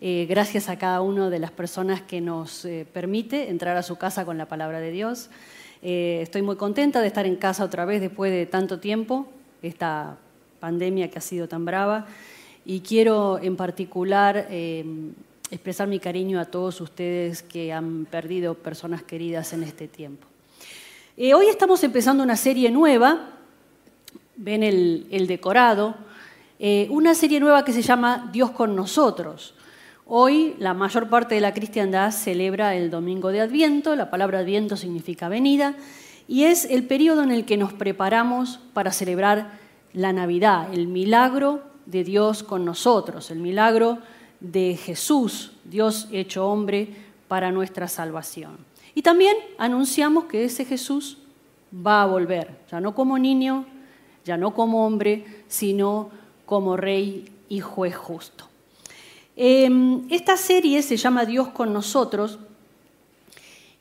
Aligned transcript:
Eh, 0.00 0.26
gracias 0.28 0.68
a 0.68 0.76
cada 0.76 1.00
una 1.00 1.30
de 1.30 1.38
las 1.38 1.50
personas 1.50 2.02
que 2.02 2.20
nos 2.20 2.64
eh, 2.64 2.86
permite 2.92 3.48
entrar 3.48 3.76
a 3.76 3.82
su 3.82 3.96
casa 3.96 4.24
con 4.24 4.36
la 4.36 4.46
palabra 4.46 4.80
de 4.80 4.90
Dios. 4.90 5.30
Eh, 5.82 6.18
estoy 6.22 6.42
muy 6.42 6.56
contenta 6.56 7.00
de 7.00 7.06
estar 7.06 7.26
en 7.26 7.36
casa 7.36 7.64
otra 7.64 7.84
vez 7.84 8.00
después 8.00 8.32
de 8.32 8.46
tanto 8.46 8.80
tiempo, 8.80 9.28
esta 9.62 10.16
pandemia 10.58 11.10
que 11.10 11.18
ha 11.18 11.22
sido 11.22 11.48
tan 11.48 11.64
brava. 11.64 12.06
Y 12.64 12.80
quiero 12.80 13.38
en 13.40 13.56
particular 13.56 14.48
expresar 15.50 15.86
mi 15.86 16.00
cariño 16.00 16.40
a 16.40 16.46
todos 16.46 16.80
ustedes 16.80 17.42
que 17.42 17.72
han 17.72 18.06
perdido 18.06 18.54
personas 18.54 19.02
queridas 19.02 19.52
en 19.52 19.62
este 19.62 19.86
tiempo. 19.86 20.26
hoy 21.18 21.46
estamos 21.46 21.84
empezando 21.84 22.22
una 22.22 22.36
serie 22.36 22.70
nueva, 22.70 23.32
ven 24.36 24.62
el 24.62 25.26
decorado, 25.26 25.94
una 26.88 27.14
serie 27.14 27.38
nueva 27.38 27.66
que 27.66 27.74
se 27.74 27.82
llama 27.82 28.30
Dios 28.32 28.50
con 28.52 28.74
nosotros. 28.74 29.54
Hoy 30.06 30.54
la 30.58 30.74
mayor 30.74 31.08
parte 31.08 31.34
de 31.34 31.40
la 31.40 31.54
cristiandad 31.54 32.10
celebra 32.12 32.74
el 32.76 32.90
domingo 32.90 33.30
de 33.30 33.40
Adviento, 33.40 33.96
la 33.96 34.10
palabra 34.10 34.40
Adviento 34.40 34.76
significa 34.76 35.30
venida, 35.30 35.76
y 36.28 36.44
es 36.44 36.66
el 36.66 36.86
periodo 36.86 37.22
en 37.22 37.30
el 37.30 37.46
que 37.46 37.56
nos 37.56 37.72
preparamos 37.72 38.60
para 38.74 38.92
celebrar 38.92 39.58
la 39.94 40.12
Navidad, 40.12 40.74
el 40.74 40.88
milagro 40.88 41.62
de 41.86 42.04
Dios 42.04 42.42
con 42.42 42.66
nosotros, 42.66 43.30
el 43.30 43.38
milagro 43.38 43.98
de 44.40 44.76
Jesús, 44.76 45.52
Dios 45.64 46.08
hecho 46.12 46.48
hombre 46.50 46.88
para 47.26 47.50
nuestra 47.50 47.88
salvación. 47.88 48.58
Y 48.94 49.00
también 49.00 49.36
anunciamos 49.56 50.24
que 50.24 50.44
ese 50.44 50.66
Jesús 50.66 51.16
va 51.74 52.02
a 52.02 52.06
volver, 52.06 52.50
ya 52.70 52.78
no 52.78 52.94
como 52.94 53.18
niño, 53.18 53.64
ya 54.22 54.36
no 54.36 54.52
como 54.52 54.86
hombre, 54.86 55.24
sino 55.48 56.10
como 56.44 56.76
rey 56.76 57.32
y 57.48 57.60
juez 57.60 57.96
justo. 57.96 58.48
Em, 59.36 60.02
esta 60.10 60.36
serie 60.36 60.80
se 60.82 60.96
llama 60.96 61.24
Dios 61.24 61.48
con 61.48 61.72
nosotros 61.72 62.38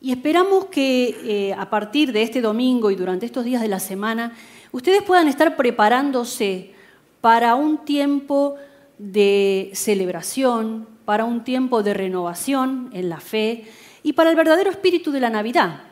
y 0.01 0.11
esperamos 0.11 0.65
que 0.65 1.15
eh, 1.23 1.53
a 1.53 1.69
partir 1.69 2.11
de 2.11 2.23
este 2.23 2.41
domingo 2.41 2.89
y 2.89 2.95
durante 2.95 3.27
estos 3.27 3.45
días 3.45 3.61
de 3.61 3.67
la 3.67 3.79
semana 3.79 4.33
ustedes 4.71 5.03
puedan 5.03 5.27
estar 5.27 5.55
preparándose 5.55 6.73
para 7.21 7.53
un 7.53 7.85
tiempo 7.85 8.55
de 8.97 9.69
celebración, 9.73 10.87
para 11.05 11.23
un 11.23 11.43
tiempo 11.43 11.83
de 11.83 11.93
renovación 11.93 12.89
en 12.91 13.09
la 13.09 13.19
fe 13.19 13.65
y 14.01 14.13
para 14.13 14.31
el 14.31 14.35
verdadero 14.35 14.71
espíritu 14.71 15.11
de 15.11 15.19
la 15.19 15.29
Navidad, 15.29 15.83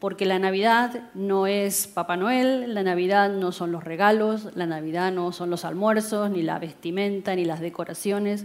porque 0.00 0.26
la 0.26 0.38
Navidad 0.40 1.10
no 1.14 1.46
es 1.46 1.86
Papá 1.86 2.16
Noel, 2.16 2.74
la 2.74 2.82
Navidad 2.82 3.30
no 3.30 3.52
son 3.52 3.72
los 3.72 3.84
regalos, 3.84 4.48
la 4.56 4.66
Navidad 4.66 5.12
no 5.12 5.32
son 5.32 5.48
los 5.48 5.64
almuerzos, 5.64 6.30
ni 6.30 6.42
la 6.42 6.58
vestimenta, 6.58 7.34
ni 7.36 7.44
las 7.44 7.60
decoraciones, 7.60 8.44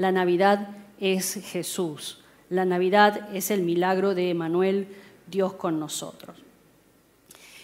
la 0.00 0.12
Navidad 0.12 0.68
es 0.98 1.34
Jesús. 1.44 2.20
La 2.48 2.64
Navidad 2.64 3.28
es 3.34 3.50
el 3.50 3.60
milagro 3.60 4.14
de 4.14 4.30
Emanuel, 4.30 4.88
Dios 5.30 5.52
con 5.52 5.78
nosotros. 5.78 6.38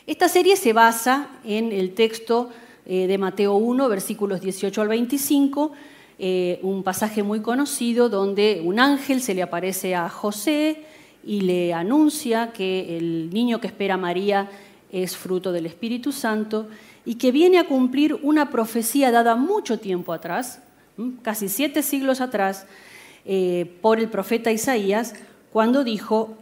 Esta 0.07 0.29
serie 0.29 0.57
se 0.57 0.75
basa 0.75 1.31
en 1.45 1.73
el 1.73 1.95
texto 1.95 2.51
eh, 2.85 3.07
de 3.07 3.17
Mateo 3.17 3.55
1, 3.55 3.89
versículos 3.89 4.43
18 4.43 4.83
al 4.83 4.89
25, 4.89 5.73
eh, 6.19 6.61
un 6.63 6.83
pasaje 6.83 7.23
muy 7.23 7.41
conocido 7.41 8.11
donde 8.11 8.61
un 8.63 8.81
ángel 8.81 9.23
se 9.23 9.35
le 9.35 9.43
aparece 9.43 9.95
a 9.95 10.11
José 10.11 10.85
y 11.25 11.41
le 11.41 11.73
anuncia 11.73 12.53
que 12.53 12.99
el 12.99 13.31
niño 13.31 13.63
que 13.63 13.69
espera 13.69 13.97
María 13.97 14.51
es 14.93 15.17
fruto 15.17 15.53
del 15.53 15.65
Espíritu 15.65 16.13
Santo 16.13 16.69
y 17.07 17.15
que 17.15 17.33
viene 17.33 17.59
a 17.59 17.67
cumplir 17.67 18.13
una 18.23 18.51
profecía 18.51 19.11
dada 19.11 19.37
mucho 19.37 19.79
tiempo 19.79 20.13
atrás, 20.13 20.61
casi 21.23 21.49
siete 21.49 21.83
siglos 21.83 22.21
atrás, 22.21 22.67
eh, 23.25 23.79
por 23.83 23.99
el 23.99 24.09
profeta 24.09 24.53
Isaías, 24.53 25.15
cuando 25.53 25.85
dijo, 25.85 26.37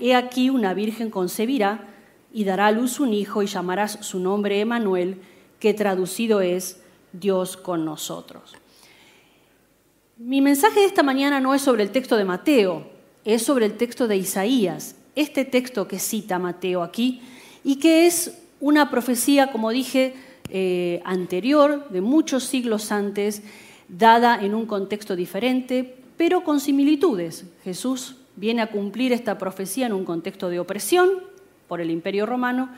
he 0.00 0.14
aquí 0.14 0.50
una 0.50 0.74
virgen 0.74 1.10
concebirá 1.10 1.88
y 2.32 2.44
dará 2.44 2.66
a 2.66 2.72
luz 2.72 3.00
un 3.00 3.12
hijo 3.12 3.42
y 3.42 3.46
llamarás 3.46 3.98
su 4.02 4.18
nombre 4.18 4.60
Emanuel, 4.60 5.20
que 5.58 5.74
traducido 5.74 6.40
es 6.40 6.80
Dios 7.12 7.56
con 7.56 7.84
nosotros. 7.84 8.54
Mi 10.18 10.40
mensaje 10.40 10.80
de 10.80 10.86
esta 10.86 11.02
mañana 11.02 11.40
no 11.40 11.54
es 11.54 11.62
sobre 11.62 11.82
el 11.82 11.90
texto 11.90 12.16
de 12.16 12.24
Mateo, 12.24 12.86
es 13.24 13.42
sobre 13.42 13.66
el 13.66 13.76
texto 13.76 14.08
de 14.08 14.16
Isaías, 14.16 14.96
este 15.14 15.44
texto 15.44 15.88
que 15.88 15.98
cita 15.98 16.38
Mateo 16.38 16.82
aquí 16.82 17.22
y 17.64 17.76
que 17.76 18.06
es 18.06 18.38
una 18.60 18.90
profecía, 18.90 19.52
como 19.52 19.70
dije, 19.70 20.14
eh, 20.48 21.02
anterior, 21.04 21.88
de 21.90 22.00
muchos 22.00 22.44
siglos 22.44 22.92
antes, 22.92 23.42
dada 23.88 24.38
en 24.40 24.54
un 24.54 24.66
contexto 24.66 25.16
diferente, 25.16 25.96
pero 26.16 26.44
con 26.44 26.60
similitudes. 26.60 27.46
Jesús 27.64 28.16
viene 28.36 28.62
a 28.62 28.70
cumplir 28.70 29.12
esta 29.12 29.38
profecía 29.38 29.86
en 29.86 29.92
un 29.92 30.04
contexto 30.04 30.48
de 30.48 30.60
opresión 30.60 31.10
por 31.68 31.80
el 31.80 31.90
imperio 31.90 32.26
romano 32.26 32.70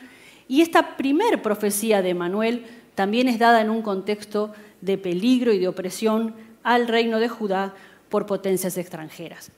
y 0.49 0.63
esta 0.63 0.97
primer 0.97 1.43
profecía 1.43 2.01
de 2.03 2.15
Manuel 2.15 2.65
también 2.95 3.29
es 3.29 3.39
dada 3.39 3.61
en 3.61 3.71
un 3.71 3.83
contexto 3.83 4.53
de 4.81 4.99
peligro 4.99 5.53
y 5.53 5.59
de 5.59 5.69
opresión 5.69 6.35
al 6.63 6.89
reino 6.89 7.19
de 7.19 7.29
Judá 7.29 7.75
por 8.09 8.27
potencias 8.27 8.79
extranjeras. 8.79 9.51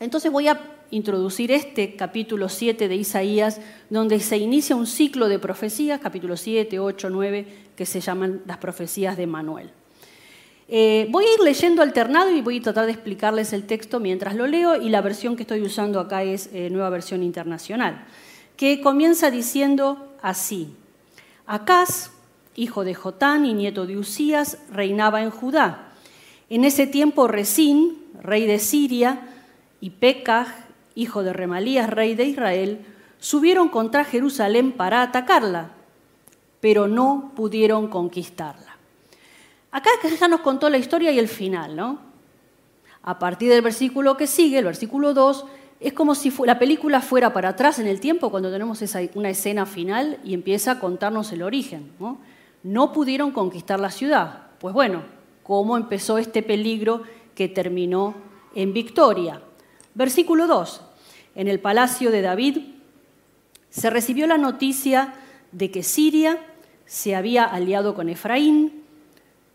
Entonces 0.00 0.30
voy 0.30 0.48
a 0.48 0.60
introducir 0.90 1.50
este 1.52 1.96
capítulo 1.96 2.48
7 2.48 2.88
de 2.88 2.96
Isaías, 2.96 3.60
donde 3.88 4.20
se 4.20 4.36
inicia 4.36 4.76
un 4.76 4.86
ciclo 4.86 5.28
de 5.28 5.38
profecías, 5.38 6.00
capítulo 6.00 6.36
7, 6.36 6.78
8, 6.78 7.10
9, 7.10 7.46
que 7.74 7.86
se 7.86 8.00
llaman 8.00 8.42
las 8.46 8.58
profecías 8.58 9.16
de 9.16 9.26
Manuel. 9.26 9.70
Eh, 10.68 11.06
voy 11.10 11.24
a 11.24 11.34
ir 11.34 11.40
leyendo 11.40 11.80
alternado 11.80 12.30
y 12.30 12.40
voy 12.40 12.58
a 12.58 12.62
tratar 12.62 12.86
de 12.86 12.92
explicarles 12.92 13.52
el 13.52 13.66
texto 13.66 14.00
mientras 14.00 14.34
lo 14.34 14.48
leo 14.48 14.80
y 14.80 14.88
la 14.88 15.00
versión 15.00 15.36
que 15.36 15.42
estoy 15.42 15.62
usando 15.62 16.00
acá 16.00 16.24
es 16.24 16.50
eh, 16.52 16.70
Nueva 16.70 16.90
Versión 16.90 17.22
Internacional, 17.22 18.04
que 18.56 18.80
comienza 18.80 19.30
diciendo 19.30 20.12
así. 20.22 20.74
Acaz, 21.46 22.10
hijo 22.56 22.82
de 22.82 22.94
Jotán 22.94 23.44
y 23.44 23.54
nieto 23.54 23.86
de 23.86 23.96
Usías, 23.96 24.58
reinaba 24.72 25.22
en 25.22 25.30
Judá. 25.30 25.92
En 26.50 26.64
ese 26.64 26.88
tiempo 26.88 27.28
Resín, 27.28 27.98
rey 28.20 28.46
de 28.46 28.58
Siria, 28.58 29.28
y 29.80 29.90
Pekah, 29.90 30.46
hijo 30.96 31.22
de 31.22 31.32
Remalías, 31.32 31.88
rey 31.88 32.16
de 32.16 32.24
Israel, 32.24 32.84
subieron 33.18 33.68
contra 33.68 34.04
Jerusalén 34.04 34.72
para 34.72 35.02
atacarla, 35.02 35.70
pero 36.60 36.88
no 36.88 37.32
pudieron 37.36 37.86
conquistarla. 37.86 38.65
Acá 39.76 39.90
ya 40.18 40.26
nos 40.26 40.40
contó 40.40 40.70
la 40.70 40.78
historia 40.78 41.10
y 41.10 41.18
el 41.18 41.28
final, 41.28 41.76
¿no? 41.76 41.98
A 43.02 43.18
partir 43.18 43.50
del 43.50 43.60
versículo 43.60 44.16
que 44.16 44.26
sigue, 44.26 44.56
el 44.56 44.64
versículo 44.64 45.12
2, 45.12 45.44
es 45.80 45.92
como 45.92 46.14
si 46.14 46.32
la 46.46 46.58
película 46.58 47.02
fuera 47.02 47.34
para 47.34 47.50
atrás 47.50 47.78
en 47.78 47.86
el 47.86 48.00
tiempo 48.00 48.30
cuando 48.30 48.50
tenemos 48.50 48.82
una 49.14 49.28
escena 49.28 49.66
final 49.66 50.18
y 50.24 50.32
empieza 50.32 50.70
a 50.70 50.80
contarnos 50.80 51.30
el 51.32 51.42
origen. 51.42 51.92
¿no? 52.00 52.16
no 52.62 52.94
pudieron 52.94 53.32
conquistar 53.32 53.78
la 53.78 53.90
ciudad. 53.90 54.46
Pues 54.60 54.72
bueno, 54.72 55.02
¿cómo 55.42 55.76
empezó 55.76 56.16
este 56.16 56.42
peligro 56.42 57.02
que 57.34 57.46
terminó 57.46 58.14
en 58.54 58.72
victoria? 58.72 59.42
Versículo 59.92 60.46
2. 60.46 60.80
En 61.34 61.48
el 61.48 61.60
palacio 61.60 62.10
de 62.10 62.22
David 62.22 62.60
se 63.68 63.90
recibió 63.90 64.26
la 64.26 64.38
noticia 64.38 65.12
de 65.52 65.70
que 65.70 65.82
Siria 65.82 66.38
se 66.86 67.14
había 67.14 67.44
aliado 67.44 67.94
con 67.94 68.08
Efraín 68.08 68.85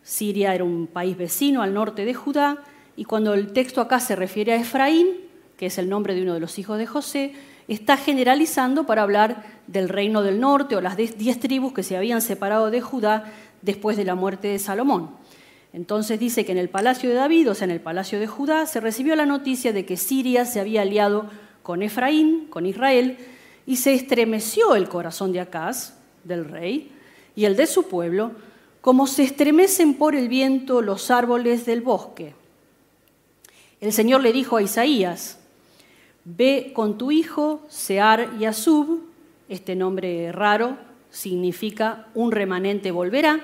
Siria 0.04 0.54
era 0.56 0.64
un 0.64 0.88
país 0.88 1.18
vecino 1.18 1.62
al 1.62 1.74
norte 1.74 2.06
de 2.06 2.14
Judá, 2.14 2.64
y 2.96 3.06
cuando 3.06 3.34
el 3.34 3.54
texto 3.54 3.82
acá 3.82 4.00
se 4.00 4.16
refiere 4.16 4.54
a 4.54 4.58
Efraín, 4.58 5.08
que 5.58 5.68
es 5.68 5.78
el 5.78 5.90
nombre 5.90 6.16
de 6.16 6.24
uno 6.24 6.34
de 6.34 6.40
los 6.40 6.58
hijos 6.60 6.78
de 6.78 6.88
José, 6.88 7.34
está 7.68 7.96
generalizando 7.98 8.86
para 8.86 9.04
hablar 9.04 9.46
del 9.68 9.90
reino 9.90 10.24
del 10.24 10.40
norte 10.40 10.76
o 10.76 10.82
las 10.82 10.98
diez 10.98 11.40
tribus 11.40 11.74
que 11.74 11.84
se 11.84 11.96
habían 11.96 12.22
separado 12.22 12.72
de 12.72 12.82
Judá 12.82 13.32
después 13.62 13.96
de 13.96 14.06
la 14.06 14.16
muerte 14.16 14.48
de 14.50 14.60
Salomón. 14.60 15.12
Entonces 15.74 16.20
dice 16.20 16.44
que 16.44 16.52
en 16.52 16.58
el 16.58 16.70
palacio 16.70 17.10
de 17.10 17.16
David, 17.16 17.52
o 17.52 17.56
sea, 17.56 17.66
en 17.66 17.72
el 17.72 17.80
palacio 17.80 18.20
de 18.20 18.28
Judá, 18.28 18.66
se 18.66 18.82
recibió 18.82 19.16
la 19.16 19.26
noticia 19.26 19.72
de 19.72 19.86
que 19.86 19.96
Siria 19.96 20.46
se 20.46 20.60
había 20.60 20.82
aliado 20.82 21.30
con 21.64 21.82
Efraín, 21.82 22.48
con 22.50 22.66
Israel, 22.66 23.18
y 23.66 23.78
se 23.78 23.94
estremeció 23.94 24.76
el 24.76 24.90
corazón 24.90 25.32
de 25.32 25.40
Acaz, 25.40 25.94
del 26.24 26.46
rey, 26.46 26.92
y 27.36 27.46
el 27.46 27.56
de 27.56 27.68
su 27.68 27.88
pueblo, 27.88 28.32
como 28.82 29.06
se 29.08 29.24
estremecen 29.24 29.94
por 29.94 30.16
el 30.16 30.28
viento 30.28 30.82
los 30.82 31.12
árboles 31.12 31.66
del 31.66 31.82
bosque. 31.82 32.34
El 33.80 33.94
Señor 33.94 34.22
le 34.22 34.34
dijo 34.34 34.58
a 34.58 34.62
Isaías, 34.62 35.40
ve 36.26 36.72
con 36.76 36.98
tu 36.98 37.12
hijo 37.12 37.62
Sear 37.70 38.32
y 38.40 38.46
Asub, 38.46 39.02
este 39.50 39.76
nombre 39.76 40.32
raro 40.32 40.78
significa 41.10 42.08
un 42.14 42.32
remanente 42.32 42.92
volverá, 42.92 43.42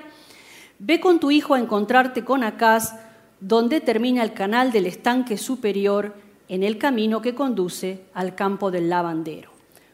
ve 0.78 1.00
con 1.00 1.20
tu 1.20 1.30
hijo 1.30 1.54
a 1.54 1.60
encontrarte 1.60 2.24
con 2.24 2.42
Acaz, 2.42 2.94
donde 3.40 3.80
termina 3.80 4.22
el 4.22 4.32
canal 4.32 4.72
del 4.72 4.86
estanque 4.86 5.36
superior 5.36 6.14
en 6.48 6.62
el 6.62 6.78
camino 6.78 7.22
que 7.22 7.34
conduce 7.34 8.04
al 8.14 8.34
campo 8.34 8.70
del 8.70 8.88
lavandero. 8.88 9.50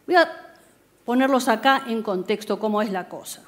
Voy 0.07 0.17
a 0.17 0.31
ponerlos 1.05 1.49
acá 1.49 1.85
en 1.87 2.03
contexto 2.03 2.59
cómo 2.59 2.81
es 2.81 2.91
la 2.91 3.09
cosa. 3.09 3.43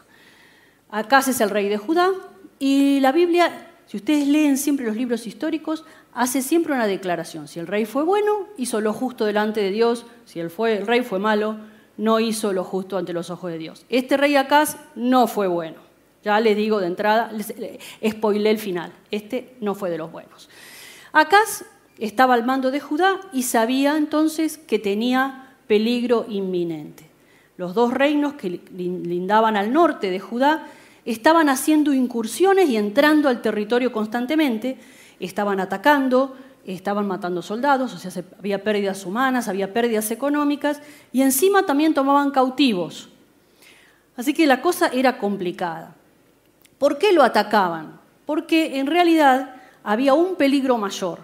Acaz 0.97 1.29
es 1.29 1.43
el 1.43 1.51
rey 1.51 1.69
de 1.69 1.77
Judá 1.77 2.11
y 2.59 3.01
la 3.01 3.13
Biblia, 3.13 3.69
si 3.85 3.99
ustedes 3.99 4.27
leen 4.27 4.57
siempre 4.57 4.87
los 4.87 4.97
libros 4.97 5.27
históricos, 5.27 5.85
hace 6.15 6.41
siempre 6.41 6.73
una 6.73 6.87
declaración. 6.87 7.49
Si 7.49 7.61
el 7.61 7.67
rey 7.67 7.85
fue 7.85 8.03
bueno, 8.03 8.47
hizo 8.57 8.81
lo 8.81 8.95
justo 8.95 9.27
delante 9.27 9.61
de 9.61 9.71
Dios. 9.73 10.07
Si 10.25 10.41
el, 10.41 10.49
fue, 10.49 10.79
el 10.79 10.87
rey 10.87 11.03
fue 11.03 11.19
malo, 11.19 11.59
no 11.99 12.19
hizo 12.19 12.55
lo 12.55 12.65
justo 12.65 12.97
ante 12.97 13.13
los 13.13 13.29
ojos 13.29 13.51
de 13.51 13.59
Dios. 13.59 13.85
Este 13.91 14.17
rey 14.17 14.37
Acaz 14.37 14.79
no 14.95 15.27
fue 15.27 15.49
bueno. 15.49 15.77
Ya 16.25 16.41
le 16.41 16.55
digo 16.55 16.81
de 16.81 16.87
entrada, 16.87 17.31
spoilé 18.03 18.49
el 18.49 18.59
final. 18.59 18.91
Este 19.11 19.55
no 19.61 19.75
fue 19.75 19.91
de 19.91 19.99
los 19.99 20.11
buenos. 20.11 20.49
Acaz 21.13 21.67
estaba 21.99 22.33
al 22.33 22.47
mando 22.47 22.71
de 22.71 22.81
Judá 22.81 23.21
y 23.35 23.43
sabía 23.43 23.99
entonces 23.99 24.57
que 24.57 24.79
tenía 24.79 25.57
peligro 25.67 26.25
inminente. 26.27 27.05
Los 27.59 27.75
dos 27.75 27.93
reinos 27.93 28.33
que 28.33 28.63
lindaban 28.71 29.59
al 29.59 29.75
norte 29.75 30.11
de 30.11 30.21
Judá 30.21 30.67
estaban 31.07 31.49
haciendo 31.49 31.95
incursiones 31.95 32.69
y 32.69 32.77
entrando 32.77 33.29
al 33.29 33.41
territorio 33.41 33.93
constantemente, 33.93 34.77
estaban 35.21 35.61
atacando, 35.61 36.37
estaban 36.67 37.07
matando 37.07 37.43
soldados, 37.43 37.95
o 37.95 37.99
sea, 37.99 38.25
había 38.39 38.63
pérdidas 38.63 39.07
humanas, 39.07 39.49
había 39.49 39.73
pérdidas 39.73 40.11
económicas 40.11 40.83
y 41.13 41.23
encima 41.23 41.65
también 41.65 41.95
tomaban 41.95 42.33
cautivos. 42.33 43.09
Así 44.17 44.35
que 44.35 44.47
la 44.47 44.61
cosa 44.61 44.89
era 44.89 45.19
complicada. 45.19 45.95
¿Por 46.79 46.99
qué 46.99 47.13
lo 47.13 47.23
atacaban? 47.23 48.01
Porque 48.27 48.79
en 48.79 48.87
realidad 48.87 49.55
había 49.85 50.15
un 50.15 50.35
peligro 50.35 50.77
mayor, 50.77 51.21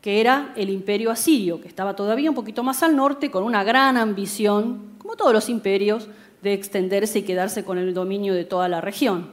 que 0.00 0.20
era 0.20 0.52
el 0.54 0.70
imperio 0.70 1.10
asirio, 1.10 1.60
que 1.60 1.66
estaba 1.66 1.96
todavía 1.96 2.30
un 2.30 2.36
poquito 2.36 2.62
más 2.62 2.82
al 2.84 2.94
norte, 2.94 3.30
con 3.30 3.42
una 3.42 3.64
gran 3.64 3.96
ambición, 3.96 4.94
como 4.98 5.16
todos 5.16 5.32
los 5.32 5.48
imperios, 5.48 6.08
de 6.46 6.54
extenderse 6.54 7.20
y 7.20 7.22
quedarse 7.22 7.64
con 7.64 7.78
el 7.78 7.94
dominio 7.94 8.34
de 8.34 8.44
toda 8.44 8.68
la 8.68 8.80
región. 8.80 9.30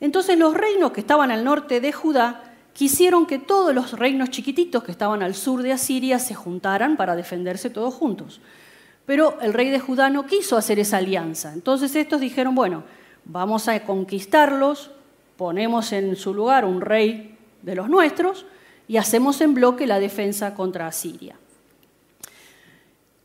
Entonces 0.00 0.38
los 0.38 0.54
reinos 0.54 0.92
que 0.92 1.00
estaban 1.00 1.30
al 1.30 1.44
norte 1.44 1.80
de 1.80 1.92
Judá 1.92 2.54
quisieron 2.72 3.26
que 3.26 3.38
todos 3.38 3.74
los 3.74 3.98
reinos 3.98 4.30
chiquititos 4.30 4.84
que 4.84 4.92
estaban 4.92 5.22
al 5.22 5.34
sur 5.34 5.62
de 5.62 5.72
Asiria 5.72 6.18
se 6.18 6.34
juntaran 6.34 6.96
para 6.96 7.16
defenderse 7.16 7.70
todos 7.70 7.92
juntos. 7.92 8.40
Pero 9.04 9.40
el 9.40 9.52
rey 9.52 9.70
de 9.70 9.80
Judá 9.80 10.10
no 10.10 10.26
quiso 10.26 10.56
hacer 10.56 10.78
esa 10.78 10.98
alianza. 10.98 11.52
Entonces 11.52 11.96
estos 11.96 12.20
dijeron, 12.20 12.54
bueno, 12.54 12.84
vamos 13.24 13.66
a 13.66 13.80
conquistarlos, 13.84 14.92
ponemos 15.36 15.92
en 15.92 16.14
su 16.14 16.34
lugar 16.34 16.64
un 16.64 16.80
rey 16.80 17.36
de 17.62 17.74
los 17.74 17.88
nuestros 17.88 18.46
y 18.86 18.96
hacemos 18.96 19.40
en 19.40 19.54
bloque 19.54 19.86
la 19.86 19.98
defensa 19.98 20.54
contra 20.54 20.86
Asiria. 20.86 21.36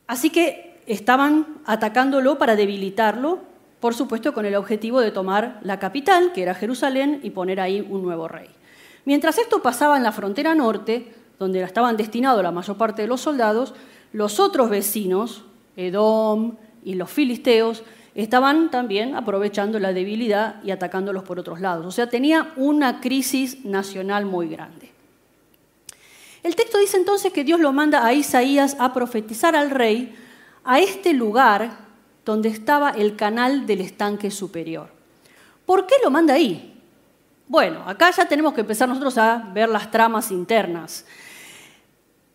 Así 0.08 0.30
que 0.30 0.73
estaban 0.86 1.60
atacándolo 1.66 2.38
para 2.38 2.56
debilitarlo, 2.56 3.40
por 3.80 3.94
supuesto 3.94 4.34
con 4.34 4.46
el 4.46 4.56
objetivo 4.56 5.02
de 5.02 5.12
tomar 5.12 5.60
la 5.64 5.80
capital, 5.80 6.32
que 6.34 6.44
era 6.44 6.56
Jerusalén, 6.56 7.20
y 7.24 7.32
poner 7.32 7.60
ahí 7.60 7.86
un 7.88 8.02
nuevo 8.02 8.28
rey. 8.28 8.48
Mientras 9.06 9.38
esto 9.38 9.62
pasaba 9.62 9.98
en 9.98 10.04
la 10.04 10.12
frontera 10.12 10.56
norte, 10.56 11.14
donde 11.40 11.62
estaban 11.62 11.98
destinados 11.98 12.42
la 12.44 12.52
mayor 12.52 12.78
parte 12.78 13.02
de 13.02 13.08
los 13.08 13.22
soldados, 13.22 13.74
los 14.14 14.40
otros 14.40 14.70
vecinos, 14.70 15.44
Edom 15.76 16.56
y 16.86 16.96
los 16.96 17.10
filisteos, 17.10 17.84
estaban 18.16 18.70
también 18.70 19.16
aprovechando 19.16 19.80
la 19.80 19.92
debilidad 19.92 20.64
y 20.64 20.72
atacándolos 20.72 21.24
por 21.24 21.40
otros 21.40 21.60
lados. 21.60 21.86
O 21.86 21.92
sea, 21.92 22.08
tenía 22.08 22.54
una 22.56 23.02
crisis 23.02 23.66
nacional 23.66 24.26
muy 24.26 24.48
grande. 24.48 24.92
El 26.44 26.56
texto 26.56 26.78
dice 26.78 26.98
entonces 26.98 27.32
que 27.34 27.44
Dios 27.44 27.60
lo 27.60 27.72
manda 27.72 28.06
a 28.06 28.14
Isaías 28.14 28.76
a 28.80 28.94
profetizar 28.94 29.56
al 29.56 29.72
rey 29.72 30.16
a 30.64 30.80
este 30.80 31.14
lugar 31.14 31.78
donde 32.26 32.50
estaba 32.50 32.92
el 32.92 33.16
canal 33.16 33.66
del 33.66 33.82
estanque 33.82 34.32
superior. 34.32 34.90
¿Por 35.66 35.86
qué 35.86 35.96
lo 36.04 36.10
manda 36.10 36.34
ahí? 36.34 36.82
Bueno, 37.48 37.84
acá 37.86 38.12
ya 38.12 38.28
tenemos 38.28 38.54
que 38.54 38.62
empezar 38.62 38.88
nosotros 38.88 39.18
a 39.18 39.50
ver 39.54 39.70
las 39.70 39.92
tramas 39.92 40.32
internas. 40.32 41.06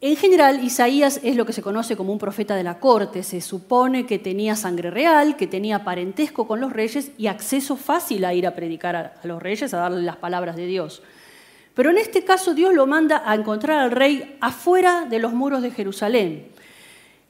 En 0.01 0.15
general, 0.15 0.63
Isaías 0.63 1.19
es 1.25 1.35
lo 1.35 1.45
que 1.45 1.53
se 1.53 1.63
conoce 1.63 1.97
como 1.97 2.13
un 2.13 2.21
profeta 2.21 2.55
de 2.55 2.63
la 2.63 2.79
corte. 2.79 3.25
Se 3.25 3.41
supone 3.41 4.07
que 4.07 4.21
tenía 4.21 4.55
sangre 4.55 4.91
real, 4.91 5.37
que 5.37 5.49
tenía 5.49 5.83
parentesco 5.83 6.47
con 6.47 6.61
los 6.61 6.73
reyes 6.73 7.11
y 7.19 7.27
acceso 7.27 7.77
fácil 7.77 8.25
a 8.25 8.33
ir 8.33 8.47
a 8.47 8.55
predicar 8.55 8.95
a 8.95 9.15
los 9.25 9.43
reyes, 9.43 9.75
a 9.75 9.79
darle 9.79 10.03
las 10.03 10.17
palabras 10.17 10.55
de 10.55 10.67
Dios. 10.67 11.03
Pero 11.75 11.91
en 11.91 11.99
este 11.99 12.25
caso 12.25 12.55
Dios 12.55 12.75
lo 12.75 12.87
manda 12.87 13.23
a 13.25 13.35
encontrar 13.35 13.81
al 13.81 13.91
rey 13.91 14.37
afuera 14.41 15.07
de 15.09 15.19
los 15.19 15.33
muros 15.33 15.63
de 15.63 15.73
Jerusalén. 15.73 16.49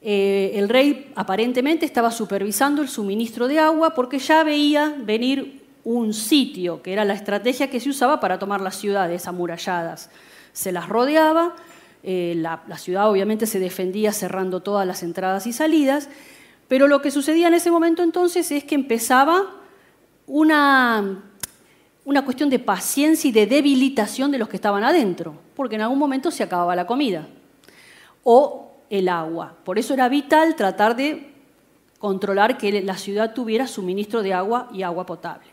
Eh, 0.01 0.51
el 0.55 0.69
rey 0.69 1.11
aparentemente 1.15 1.85
estaba 1.85 2.11
supervisando 2.11 2.81
el 2.81 2.89
suministro 2.89 3.47
de 3.47 3.59
agua 3.59 3.93
porque 3.93 4.19
ya 4.19 4.43
veía 4.43 4.95
venir 4.99 5.63
un 5.83 6.13
sitio, 6.13 6.81
que 6.81 6.93
era 6.93 7.05
la 7.05 7.13
estrategia 7.13 7.69
que 7.69 7.79
se 7.79 7.89
usaba 7.89 8.19
para 8.19 8.39
tomar 8.39 8.61
las 8.61 8.77
ciudades 8.77 9.27
amuralladas. 9.27 10.09
Se 10.53 10.71
las 10.71 10.87
rodeaba 10.87 11.55
eh, 12.01 12.33
la, 12.37 12.61
ciudad 12.77 13.09
obviamente 13.09 13.45
se 13.45 13.59
defendía 13.59 14.13
cerrando 14.13 14.61
todas 14.61 14.87
las 14.87 15.03
entradas 15.03 15.45
y 15.47 15.53
salidas, 15.53 16.09
pero 16.69 16.87
lo 16.87 17.01
que 17.01 17.11
sucedía 17.11 17.47
en 17.49 17.55
ese 17.55 17.71
momento 17.71 18.03
entonces 18.03 18.51
es 18.51 18.63
que 18.63 18.75
empezaba 18.75 19.55
una, 20.25 21.23
una 22.05 22.23
cuestión 22.23 22.49
de 22.49 22.59
paciencia 22.59 23.27
y 23.27 23.31
de 23.33 23.47
debilitación 23.47 24.31
de 24.31 24.37
los 24.37 24.47
que 24.47 24.55
estaban 24.55 24.83
adentro, 24.83 25.35
porque 25.55 25.75
en 25.75 25.81
algún 25.81 25.99
momento 25.99 26.31
se 26.31 26.43
acababa 26.43 26.75
la 26.75 26.87
comida 26.87 27.27
o 28.23 28.68
el 28.89 29.09
agua. 29.09 29.55
Por 29.63 29.79
eso 29.79 29.93
era 29.93 30.09
vital 30.09 30.55
tratar 30.55 30.95
de 30.95 31.33
controlar 31.99 32.57
que 32.57 32.81
la 32.81 32.97
ciudad 32.97 33.33
tuviera 33.33 33.67
suministro 33.67 34.23
de 34.23 34.33
agua 34.33 34.69
y 34.73 34.83
agua 34.83 35.05
potable. 35.05 35.47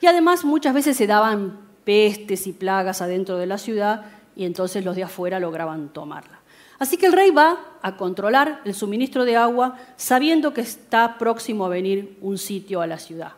Y 0.00 0.06
además 0.06 0.44
muchas 0.44 0.74
veces 0.74 0.96
se 0.96 1.06
daban 1.06 1.58
pestes 1.84 2.46
y 2.46 2.52
plagas 2.52 3.00
adentro 3.00 3.38
de 3.38 3.46
la 3.46 3.58
ciudad 3.58 4.04
y 4.34 4.44
entonces 4.44 4.84
los 4.84 4.96
de 4.96 5.04
afuera 5.04 5.40
lograban 5.40 5.88
tomarla. 5.88 6.40
Así 6.78 6.98
que 6.98 7.06
el 7.06 7.12
rey 7.12 7.30
va 7.30 7.58
a 7.80 7.96
controlar 7.96 8.60
el 8.64 8.74
suministro 8.74 9.24
de 9.24 9.36
agua 9.36 9.78
sabiendo 9.96 10.52
que 10.52 10.60
está 10.60 11.16
próximo 11.16 11.64
a 11.64 11.70
venir 11.70 12.18
un 12.20 12.36
sitio 12.36 12.82
a 12.82 12.86
la 12.86 12.98
ciudad. 12.98 13.32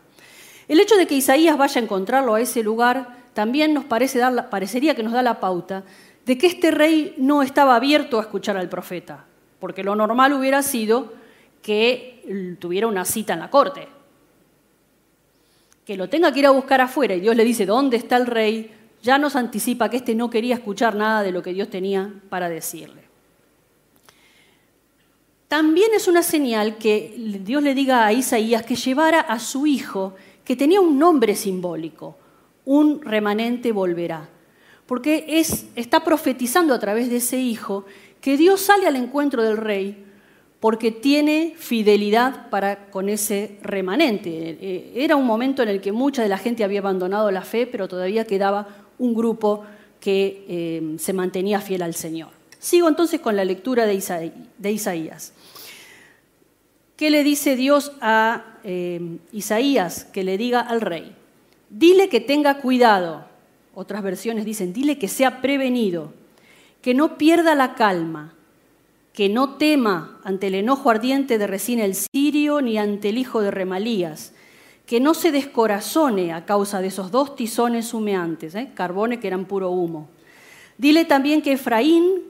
El 0.67 0.81
hecho 0.81 0.97
de 0.97 1.07
que 1.07 1.15
Isaías 1.15 1.57
vaya 1.57 1.81
a 1.81 1.85
encontrarlo 1.85 2.35
a 2.35 2.41
ese 2.41 2.63
lugar 2.63 3.17
también 3.35 3.73
nos 3.73 3.85
parece 3.85 4.19
dar, 4.19 4.51
parecería 4.51 4.97
que 4.97 5.05
nos 5.05 5.13
da 5.13 5.23
la 5.23 5.39
pauta 5.39 5.85
de 6.27 6.37
que 6.37 6.49
este 6.49 6.73
rey 6.73 7.15
no 7.17 7.43
estaba 7.43 7.77
abierto 7.77 8.19
a 8.19 8.23
escuchar 8.23 8.57
al 8.57 8.69
profeta, 8.69 9.25
porque 9.61 9.85
lo 9.85 9.95
normal 9.95 10.33
hubiera 10.33 10.63
sido 10.63 11.13
que 11.63 12.57
tuviera 12.61 12.87
una 12.87 13.05
cita 13.05 13.35
en 13.35 13.41
la 13.41 13.51
corte, 13.51 13.89
que 15.85 15.97
lo 15.97 16.09
tenga 16.09 16.33
que 16.33 16.41
ir 16.41 16.47
a 16.47 16.51
buscar 16.51 16.81
afuera 16.81 17.15
y 17.15 17.21
Dios 17.21 17.35
le 17.35 17.45
dice, 17.45 17.67
¿dónde 17.67 17.97
está 17.97 18.17
el 18.17 18.27
rey? 18.27 18.75
ya 19.03 19.19
nos 19.19 19.37
anticipa 19.37 19.89
que 19.89 19.99
éste 19.99 20.15
no 20.15 20.31
quería 20.31 20.55
escuchar 20.55 20.95
nada 20.95 21.23
de 21.23 21.33
lo 21.33 21.43
que 21.43 21.53
Dios 21.53 21.71
tenía 21.71 22.13
para 22.29 22.49
decirle. 22.49 23.03
También 25.47 25.91
es 25.95 26.09
una 26.09 26.23
señal 26.23 26.77
que 26.77 27.15
Dios 27.43 27.63
le 27.63 27.75
diga 27.75 28.05
a 28.05 28.13
Isaías 28.13 28.65
que 28.65 28.77
llevara 28.77 29.21
a 29.21 29.39
su 29.39 29.67
hijo, 29.67 30.15
que 30.45 30.57
tenía 30.57 30.81
un 30.81 30.99
nombre 30.99 31.35
simbólico, 31.35 32.17
un 32.65 33.01
remanente 33.01 33.73
volverá, 33.73 34.29
porque 34.89 35.27
es, 35.29 35.67
está 35.77 36.03
profetizando 36.03 36.73
a 36.73 36.79
través 36.79 37.11
de 37.11 37.19
ese 37.19 37.39
hijo 37.39 37.85
que 38.23 38.39
Dios 38.39 38.63
sale 38.63 38.87
al 38.87 38.97
encuentro 38.97 39.43
del 39.43 39.59
rey 39.59 40.07
porque 40.61 40.91
tiene 40.91 41.55
fidelidad 41.59 42.49
para 42.49 42.91
con 42.91 43.11
ese 43.11 43.59
remanente. 43.63 44.31
Eh, 44.61 44.93
era 44.97 45.15
un 45.15 45.27
momento 45.27 45.63
en 45.63 45.69
el 45.69 45.83
que 45.83 45.93
mucha 45.93 46.23
de 46.23 46.31
la 46.31 46.39
gente 46.39 46.65
había 46.65 46.81
abandonado 46.81 47.31
la 47.31 47.43
fe, 47.43 47.67
pero 47.67 47.87
todavía 47.87 48.25
quedaba 48.25 48.67
un 48.99 49.15
grupo 49.15 49.63
que 50.01 50.47
eh, 50.49 50.97
se 50.99 51.13
mantenía 51.13 51.61
fiel 51.61 51.83
al 51.83 51.95
Señor. 51.95 52.31
Sigo 52.59 52.89
entonces 52.89 53.21
con 53.21 53.37
la 53.37 53.45
lectura 53.45 53.85
de, 53.85 53.95
Isaías. 53.95 55.35
¿Qué 56.97 57.11
le 57.11 57.23
dice 57.23 57.57
Dios 57.57 57.93
a 58.01 58.57
eh, 58.65 59.19
Isaías? 59.33 60.07
Que 60.07 60.25
le 60.25 60.39
diga 60.39 60.61
al 60.61 60.81
rey, 60.81 61.15
dile 61.69 62.09
que 62.09 62.21
tenga 62.21 62.59
cuidado. 62.63 63.27
Otras 63.81 64.03
versiones 64.03 64.45
dicen, 64.45 64.73
dile 64.73 64.99
que 64.99 65.07
sea 65.07 65.41
prevenido, 65.41 66.13
que 66.83 66.95
no 66.95 67.17
pierda 67.17 67.55
la 67.55 67.77
calma, 67.77 68.35
que 69.13 69.29
no 69.29 69.51
tema 69.51 70.19
ante 70.25 70.49
el 70.49 70.57
enojo 70.57 70.91
ardiente 70.91 71.39
de 71.39 71.47
Resín 71.47 71.79
el 71.79 71.95
sirio 71.95 72.61
ni 72.61 72.77
ante 72.77 73.11
el 73.11 73.19
hijo 73.19 73.41
de 73.41 73.53
Remalías, 73.53 74.33
que 74.85 74.99
no 74.99 75.15
se 75.15 75.31
descorazone 75.31 76.33
a 76.33 76.45
causa 76.45 76.81
de 76.81 76.89
esos 76.89 77.13
dos 77.13 77.37
tizones 77.37 77.95
humeantes, 77.95 78.57
¿eh? 78.57 78.73
carbones 78.75 79.21
que 79.21 79.29
eran 79.29 79.45
puro 79.45 79.71
humo. 79.71 80.09
Dile 80.77 81.05
también 81.05 81.41
que 81.41 81.53
Efraín 81.53 82.25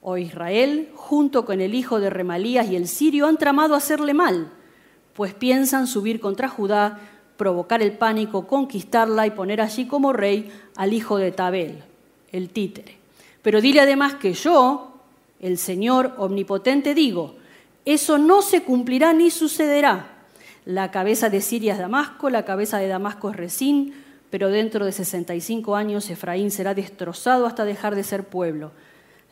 o 0.00 0.16
Israel, 0.16 0.88
junto 0.94 1.44
con 1.44 1.60
el 1.60 1.74
hijo 1.74 2.00
de 2.00 2.08
Remalías 2.08 2.70
y 2.70 2.76
el 2.76 2.88
sirio, 2.88 3.26
han 3.26 3.36
tramado 3.36 3.74
hacerle 3.74 4.14
mal, 4.14 4.50
pues 5.12 5.34
piensan 5.34 5.86
subir 5.86 6.20
contra 6.20 6.48
Judá, 6.48 6.98
provocar 7.40 7.80
el 7.80 7.92
pánico, 7.92 8.46
conquistarla 8.46 9.26
y 9.26 9.30
poner 9.30 9.62
allí 9.62 9.86
como 9.86 10.12
rey 10.12 10.52
al 10.80 10.92
hijo 10.92 11.18
de 11.18 11.32
Tabel, 11.32 11.84
el 12.32 12.48
títere. 12.48 12.96
Pero 13.42 13.60
dile 13.60 13.80
además 13.80 14.14
que 14.14 14.32
yo, 14.32 14.94
el 15.40 15.58
Señor 15.58 16.14
omnipotente, 16.16 16.94
digo, 16.94 17.36
eso 17.84 18.18
no 18.18 18.40
se 18.40 18.62
cumplirá 18.62 19.12
ni 19.12 19.30
sucederá 19.30 20.20
la 20.64 20.90
cabeza 20.90 21.30
de 21.30 21.40
Siria 21.40 21.72
es 21.72 21.78
Damasco, 21.78 22.30
la 22.30 22.44
cabeza 22.44 22.78
de 22.78 22.88
Damasco 22.88 23.30
es 23.30 23.36
Resín, 23.36 23.94
pero 24.30 24.50
dentro 24.50 24.84
de 24.84 24.92
65 24.92 25.74
años 25.74 26.10
Efraín 26.10 26.50
será 26.50 26.74
destrozado 26.74 27.46
hasta 27.46 27.64
dejar 27.64 27.94
de 27.94 28.04
ser 28.04 28.24
pueblo. 28.24 28.72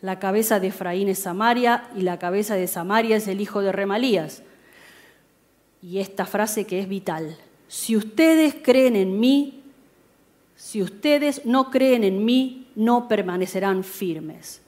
La 0.00 0.18
cabeza 0.18 0.58
de 0.58 0.68
Efraín 0.68 1.08
es 1.08 1.20
Samaria 1.20 1.90
y 1.96 2.02
la 2.02 2.18
cabeza 2.18 2.54
de 2.54 2.66
Samaria 2.66 3.16
es 3.16 3.28
el 3.28 3.40
hijo 3.40 3.60
de 3.60 3.72
Remalías. 3.72 4.42
Y 5.82 5.98
esta 5.98 6.24
frase 6.24 6.66
que 6.66 6.80
es 6.80 6.88
vital. 6.88 7.36
Si 7.68 7.96
ustedes 7.96 8.56
creen 8.62 8.96
en 8.96 9.20
mí, 9.20 9.62
si 10.58 10.82
ustedes 10.82 11.46
no 11.46 11.70
creen 11.70 12.02
en 12.02 12.24
mí, 12.24 12.66
no 12.74 13.06
permanecerán 13.06 13.84
firmes. 13.84 14.60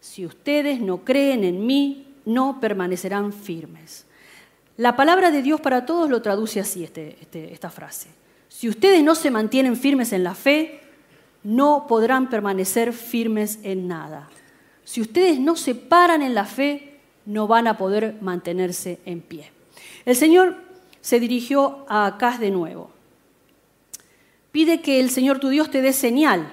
Si 0.00 0.26
ustedes 0.26 0.82
no 0.82 1.02
creen 1.02 1.44
en 1.44 1.64
mí, 1.64 2.14
no 2.26 2.60
permanecerán 2.60 3.32
firmes. 3.32 4.04
La 4.76 4.94
palabra 4.94 5.30
de 5.30 5.40
Dios 5.40 5.62
para 5.62 5.86
todos 5.86 6.10
lo 6.10 6.20
traduce 6.20 6.60
así, 6.60 6.84
este, 6.84 7.16
este, 7.22 7.54
esta 7.54 7.70
frase. 7.70 8.10
Si 8.48 8.68
ustedes 8.68 9.02
no 9.02 9.14
se 9.14 9.30
mantienen 9.30 9.76
firmes 9.76 10.12
en 10.12 10.24
la 10.24 10.34
fe, 10.34 10.82
no 11.42 11.86
podrán 11.88 12.28
permanecer 12.28 12.92
firmes 12.92 13.60
en 13.62 13.88
nada. 13.88 14.28
Si 14.84 15.00
ustedes 15.00 15.40
no 15.40 15.56
se 15.56 15.74
paran 15.74 16.20
en 16.20 16.34
la 16.34 16.44
fe, 16.44 16.98
no 17.24 17.46
van 17.46 17.66
a 17.66 17.78
poder 17.78 18.18
mantenerse 18.20 19.00
en 19.06 19.22
pie. 19.22 19.52
El 20.04 20.16
Señor 20.16 20.56
se 21.00 21.18
dirigió 21.18 21.86
a 21.88 22.04
Acaz 22.04 22.38
de 22.38 22.50
nuevo. 22.50 22.91
Pide 24.52 24.82
que 24.82 25.00
el 25.00 25.10
Señor 25.10 25.40
tu 25.40 25.48
Dios 25.48 25.70
te 25.70 25.80
dé 25.80 25.94
señal, 25.94 26.46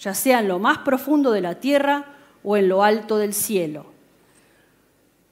ya 0.00 0.14
sea 0.14 0.40
en 0.40 0.48
lo 0.48 0.58
más 0.58 0.78
profundo 0.78 1.32
de 1.32 1.42
la 1.42 1.56
tierra 1.56 2.16
o 2.42 2.56
en 2.56 2.68
lo 2.68 2.82
alto 2.82 3.18
del 3.18 3.34
cielo. 3.34 3.86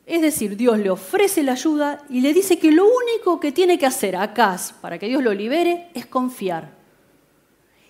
Es 0.07 0.21
decir, 0.21 0.57
Dios 0.57 0.79
le 0.79 0.91
ofrece 0.91 1.43
la 1.43 1.53
ayuda 1.53 2.05
y 2.11 2.21
le 2.21 2.35
dice 2.35 2.59
que 2.59 2.71
lo 2.71 2.85
único 2.85 3.41
que 3.41 3.53
tiene 3.53 3.79
que 3.79 3.87
hacer 3.87 4.17
Acaz 4.17 4.75
para 4.75 4.99
que 4.99 5.09
Dios 5.09 5.23
lo 5.23 5.33
libere 5.33 5.89
es 5.95 6.05
confiar. 6.05 6.73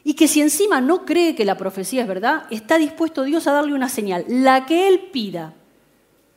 Y 0.05 0.15
que 0.15 0.29
si 0.29 0.41
encima 0.41 0.81
no 0.81 1.05
cree 1.05 1.35
que 1.35 1.45
la 1.45 1.57
profecía 1.57 2.03
es 2.03 2.09
verdad, 2.09 2.45
está 2.51 2.79
dispuesto 2.79 3.25
Dios 3.25 3.49
a 3.49 3.53
darle 3.53 3.75
una 3.75 3.89
señal, 3.89 4.25
la 4.29 4.65
que 4.65 4.87
él 4.87 5.09
pida. 5.13 5.55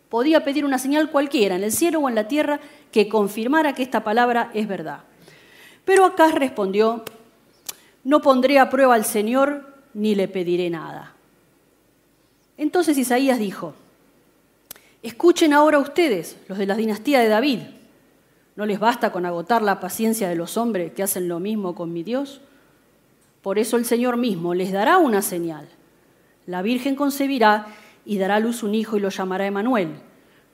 Podía 0.10 0.44
pedir 0.44 0.66
una 0.66 0.80
señal 0.80 1.12
cualquiera, 1.12 1.56
en 1.56 1.64
el 1.64 1.72
cielo 1.72 2.00
o 2.00 2.10
en 2.10 2.16
la 2.16 2.28
tierra, 2.28 2.60
que 2.92 3.08
confirmara 3.08 3.74
que 3.74 3.84
esta 3.84 4.04
palabra 4.04 4.50
es 4.54 4.68
verdad. 4.68 5.02
Pero 5.84 6.06
Acaz 6.06 6.34
respondió, 6.34 7.04
no 8.08 8.22
pondré 8.22 8.58
a 8.58 8.70
prueba 8.70 8.96
al 8.96 9.04
Señor 9.04 9.66
ni 9.94 10.16
le 10.16 10.30
pediré 10.30 10.70
nada. 10.70 11.12
Entonces 12.58 12.98
Isaías 12.98 13.38
dijo, 13.38 13.74
escuchen 15.04 15.52
ahora 15.52 15.78
ustedes, 15.78 16.38
los 16.48 16.58
de 16.58 16.68
la 16.68 16.78
dinastía 16.78 17.20
de 17.20 17.28
David, 17.28 17.60
¿no 18.56 18.66
les 18.66 18.80
basta 18.80 19.12
con 19.12 19.26
agotar 19.26 19.62
la 19.62 19.82
paciencia 19.82 20.30
de 20.30 20.38
los 20.38 20.56
hombres 20.56 20.94
que 20.94 21.04
hacen 21.04 21.28
lo 21.28 21.42
mismo 21.42 21.76
con 21.76 21.92
mi 21.92 22.02
Dios? 22.02 22.40
Por 23.42 23.60
eso 23.60 23.76
el 23.76 23.84
Señor 23.84 24.16
mismo 24.16 24.54
les 24.54 24.72
dará 24.72 25.00
una 25.00 25.22
señal. 25.22 25.68
La 26.46 26.62
Virgen 26.62 26.96
concebirá 26.96 27.68
y 28.06 28.20
dará 28.20 28.36
a 28.36 28.40
luz 28.40 28.64
un 28.64 28.74
hijo 28.74 28.96
y 28.96 29.02
lo 29.02 29.10
llamará 29.10 29.48
Emanuel. 29.48 30.00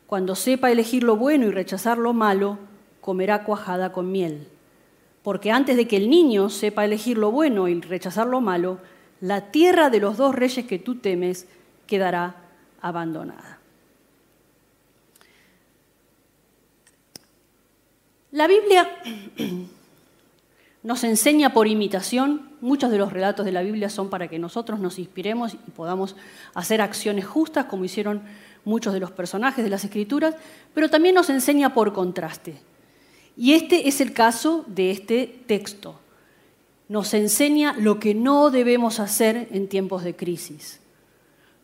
Cuando 0.08 0.34
sepa 0.34 0.72
elegir 0.72 1.04
lo 1.04 1.18
bueno 1.18 1.46
y 1.46 1.52
rechazar 1.52 2.00
lo 2.00 2.14
malo, 2.14 2.58
comerá 3.00 3.44
cuajada 3.44 3.92
con 3.92 4.12
miel. 4.12 4.48
Porque 5.24 5.52
antes 5.52 5.78
de 5.78 5.88
que 5.88 5.98
el 5.98 6.10
niño 6.10 6.50
sepa 6.50 6.86
elegir 6.86 7.18
lo 7.18 7.32
bueno 7.32 7.68
y 7.68 7.80
rechazar 7.80 8.28
lo 8.28 8.42
malo, 8.42 8.80
la 9.22 9.52
tierra 9.52 9.90
de 9.90 10.02
los 10.02 10.18
dos 10.18 10.36
reyes 10.36 10.66
que 10.66 10.80
tú 10.80 10.96
temes 10.96 11.48
quedará 11.88 12.36
abandonada. 12.82 13.60
La 18.32 18.48
Biblia 18.48 18.90
nos 20.84 21.04
enseña 21.06 21.54
por 21.54 21.68
imitación, 21.68 22.50
muchos 22.60 22.92
de 22.92 22.98
los 22.98 23.14
relatos 23.14 23.46
de 23.46 23.52
la 23.54 23.62
Biblia 23.62 23.90
son 23.90 24.10
para 24.10 24.28
que 24.28 24.40
nosotros 24.40 24.80
nos 24.80 25.00
inspiremos 25.00 25.54
y 25.54 25.72
podamos 25.72 26.18
hacer 26.54 26.82
acciones 26.82 27.26
justas, 27.26 27.66
como 27.66 27.86
hicieron 27.86 28.24
muchos 28.66 28.94
de 28.94 29.00
los 29.00 29.12
personajes 29.12 29.64
de 29.64 29.70
las 29.70 29.86
Escrituras, 29.86 30.36
pero 30.74 30.90
también 30.90 31.16
nos 31.16 31.30
enseña 31.30 31.74
por 31.74 31.94
contraste. 31.94 32.73
Y 33.36 33.54
este 33.54 33.88
es 33.88 34.02
el 34.02 34.14
caso 34.14 34.64
de 34.68 34.92
este 34.92 35.40
texto. 35.48 36.00
Nos 36.90 37.14
enseña 37.14 37.74
lo 37.74 38.00
que 38.00 38.14
no 38.14 38.52
debemos 38.52 39.00
hacer 39.00 39.48
en 39.52 39.68
tiempos 39.68 40.04
de 40.04 40.16
crisis 40.16 40.80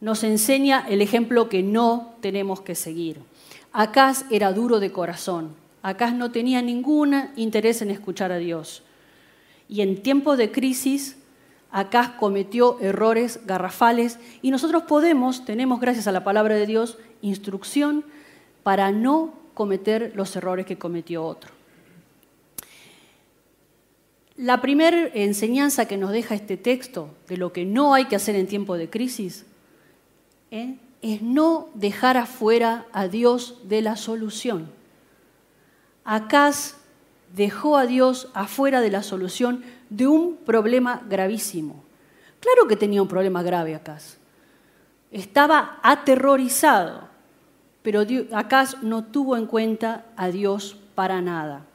nos 0.02 0.24
enseña 0.24 0.86
el 0.88 1.02
ejemplo 1.02 1.50
que 1.50 1.64
no 1.64 2.14
tenemos 2.22 2.62
que 2.62 2.76
seguir. 2.76 3.20
Acaz 3.72 4.26
era 4.32 4.54
duro 4.54 4.80
de 4.80 4.92
corazón, 4.92 5.56
Acaz 5.82 6.14
no 6.14 6.32
tenía 6.32 6.62
ningún 6.62 7.16
interés 7.36 7.82
en 7.82 7.90
escuchar 7.90 8.32
a 8.32 8.38
Dios. 8.38 8.84
Y 9.70 9.82
en 9.82 10.02
tiempos 10.02 10.38
de 10.38 10.52
crisis, 10.52 11.18
Acaz 11.72 12.10
cometió 12.18 12.80
errores 12.82 13.42
garrafales 13.46 14.20
y 14.42 14.52
nosotros 14.52 14.84
podemos, 14.84 15.46
tenemos 15.46 15.80
gracias 15.80 16.08
a 16.08 16.12
la 16.12 16.24
palabra 16.24 16.56
de 16.56 16.66
Dios, 16.66 16.98
instrucción 17.22 18.04
para 18.64 18.92
no 18.92 19.34
cometer 19.54 20.12
los 20.16 20.36
errores 20.36 20.66
que 20.66 20.78
cometió 20.78 21.24
otro. 21.24 21.59
La 24.40 24.62
primera 24.62 25.10
enseñanza 25.16 25.86
que 25.86 25.98
nos 25.98 26.12
deja 26.12 26.34
este 26.34 26.56
texto 26.56 27.10
de 27.28 27.36
lo 27.36 27.52
que 27.52 27.66
no 27.66 27.94
hay 27.94 28.06
que 28.06 28.16
hacer 28.16 28.38
en 28.38 28.48
tiempo 28.48 28.78
de 28.78 28.90
crisis 28.90 29.46
¿eh? 30.50 30.78
es 31.02 31.22
no 31.22 31.68
dejar 31.74 32.16
afuera 32.16 32.86
a 32.94 33.10
Dios 33.10 33.58
de 33.66 33.82
la 33.82 33.98
solución. 33.98 34.72
Acaz 36.06 36.76
dejó 37.36 37.76
a 37.76 37.86
Dios 37.86 38.30
afuera 38.34 38.80
de 38.80 38.90
la 38.90 39.04
solución 39.04 39.62
de 39.90 40.08
un 40.08 40.38
problema 40.38 41.02
gravísimo. 41.10 41.84
Claro 42.40 42.66
que 42.70 42.78
tenía 42.78 43.02
un 43.02 43.10
problema 43.10 43.44
grave 43.44 43.76
Acaz. 43.76 44.20
Estaba 45.12 45.80
aterrorizado, 45.84 47.10
pero 47.82 48.06
Acaz 48.32 48.82
no 48.84 49.04
tuvo 49.04 49.36
en 49.36 49.48
cuenta 49.48 50.06
a 50.16 50.30
Dios 50.30 50.78
para 50.96 51.20
nada. 51.20 51.66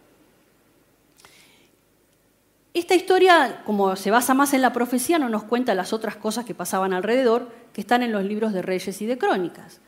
Esta 2.75 2.97
historia, 2.97 3.63
como 3.65 3.95
se 3.95 4.11
basa 4.11 4.35
más 4.35 4.53
en 4.53 4.61
la 4.61 4.73
profecía, 4.73 5.21
no 5.21 5.29
nos 5.29 5.45
cuenta 5.45 5.77
las 5.77 5.93
otras 5.93 6.17
cosas 6.17 6.45
que 6.45 6.57
pasaban 6.57 6.93
alrededor, 6.93 7.49
que 7.73 7.81
están 7.81 8.03
en 8.03 8.11
los 8.11 8.25
libros 8.25 8.53
de 8.53 8.63
Reyes 8.63 9.01
y 9.01 9.07
de 9.07 9.17
Crónicas. 9.17 9.81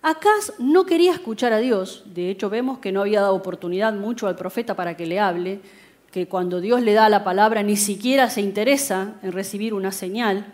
Acaz 0.00 0.54
no 0.58 0.86
quería 0.86 1.12
escuchar 1.12 1.52
a 1.52 1.58
Dios, 1.58 2.02
de 2.06 2.30
hecho 2.30 2.48
vemos 2.48 2.78
que 2.78 2.92
no 2.92 3.02
había 3.02 3.20
dado 3.20 3.34
oportunidad 3.34 3.92
mucho 3.92 4.26
al 4.26 4.36
profeta 4.36 4.74
para 4.74 4.96
que 4.96 5.04
le 5.04 5.20
hable, 5.20 5.60
que 6.12 6.26
cuando 6.26 6.62
Dios 6.62 6.80
le 6.80 6.94
da 6.94 7.10
la 7.10 7.24
palabra 7.24 7.62
ni 7.62 7.76
siquiera 7.76 8.30
se 8.30 8.40
interesa 8.40 9.16
en 9.22 9.32
recibir 9.32 9.74
una 9.74 9.92
señal, 9.92 10.46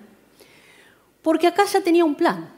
porque 1.23 1.47
Acaz 1.47 1.75
ya 1.75 1.83
tenía 1.83 2.05
un 2.05 2.17
plan. 2.17 2.49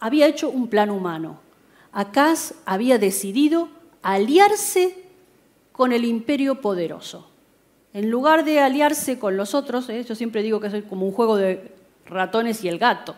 Había 0.00 0.26
hecho 0.26 0.50
un 0.50 0.66
plan 0.66 0.90
humano. 0.90 1.38
Acaz 1.92 2.54
había 2.64 2.98
decidido 2.98 3.68
aliarse 4.02 5.04
con 5.70 5.92
el 5.92 6.04
imperio 6.04 6.60
poderoso. 6.60 7.35
En 7.96 8.10
lugar 8.10 8.44
de 8.44 8.60
aliarse 8.60 9.18
con 9.18 9.38
los 9.38 9.54
otros, 9.54 9.88
¿eh? 9.88 10.04
yo 10.04 10.14
siempre 10.14 10.42
digo 10.42 10.60
que 10.60 10.66
es 10.66 10.84
como 10.84 11.06
un 11.06 11.12
juego 11.12 11.38
de 11.38 11.72
ratones 12.04 12.62
y 12.62 12.68
el 12.68 12.78
gato. 12.78 13.14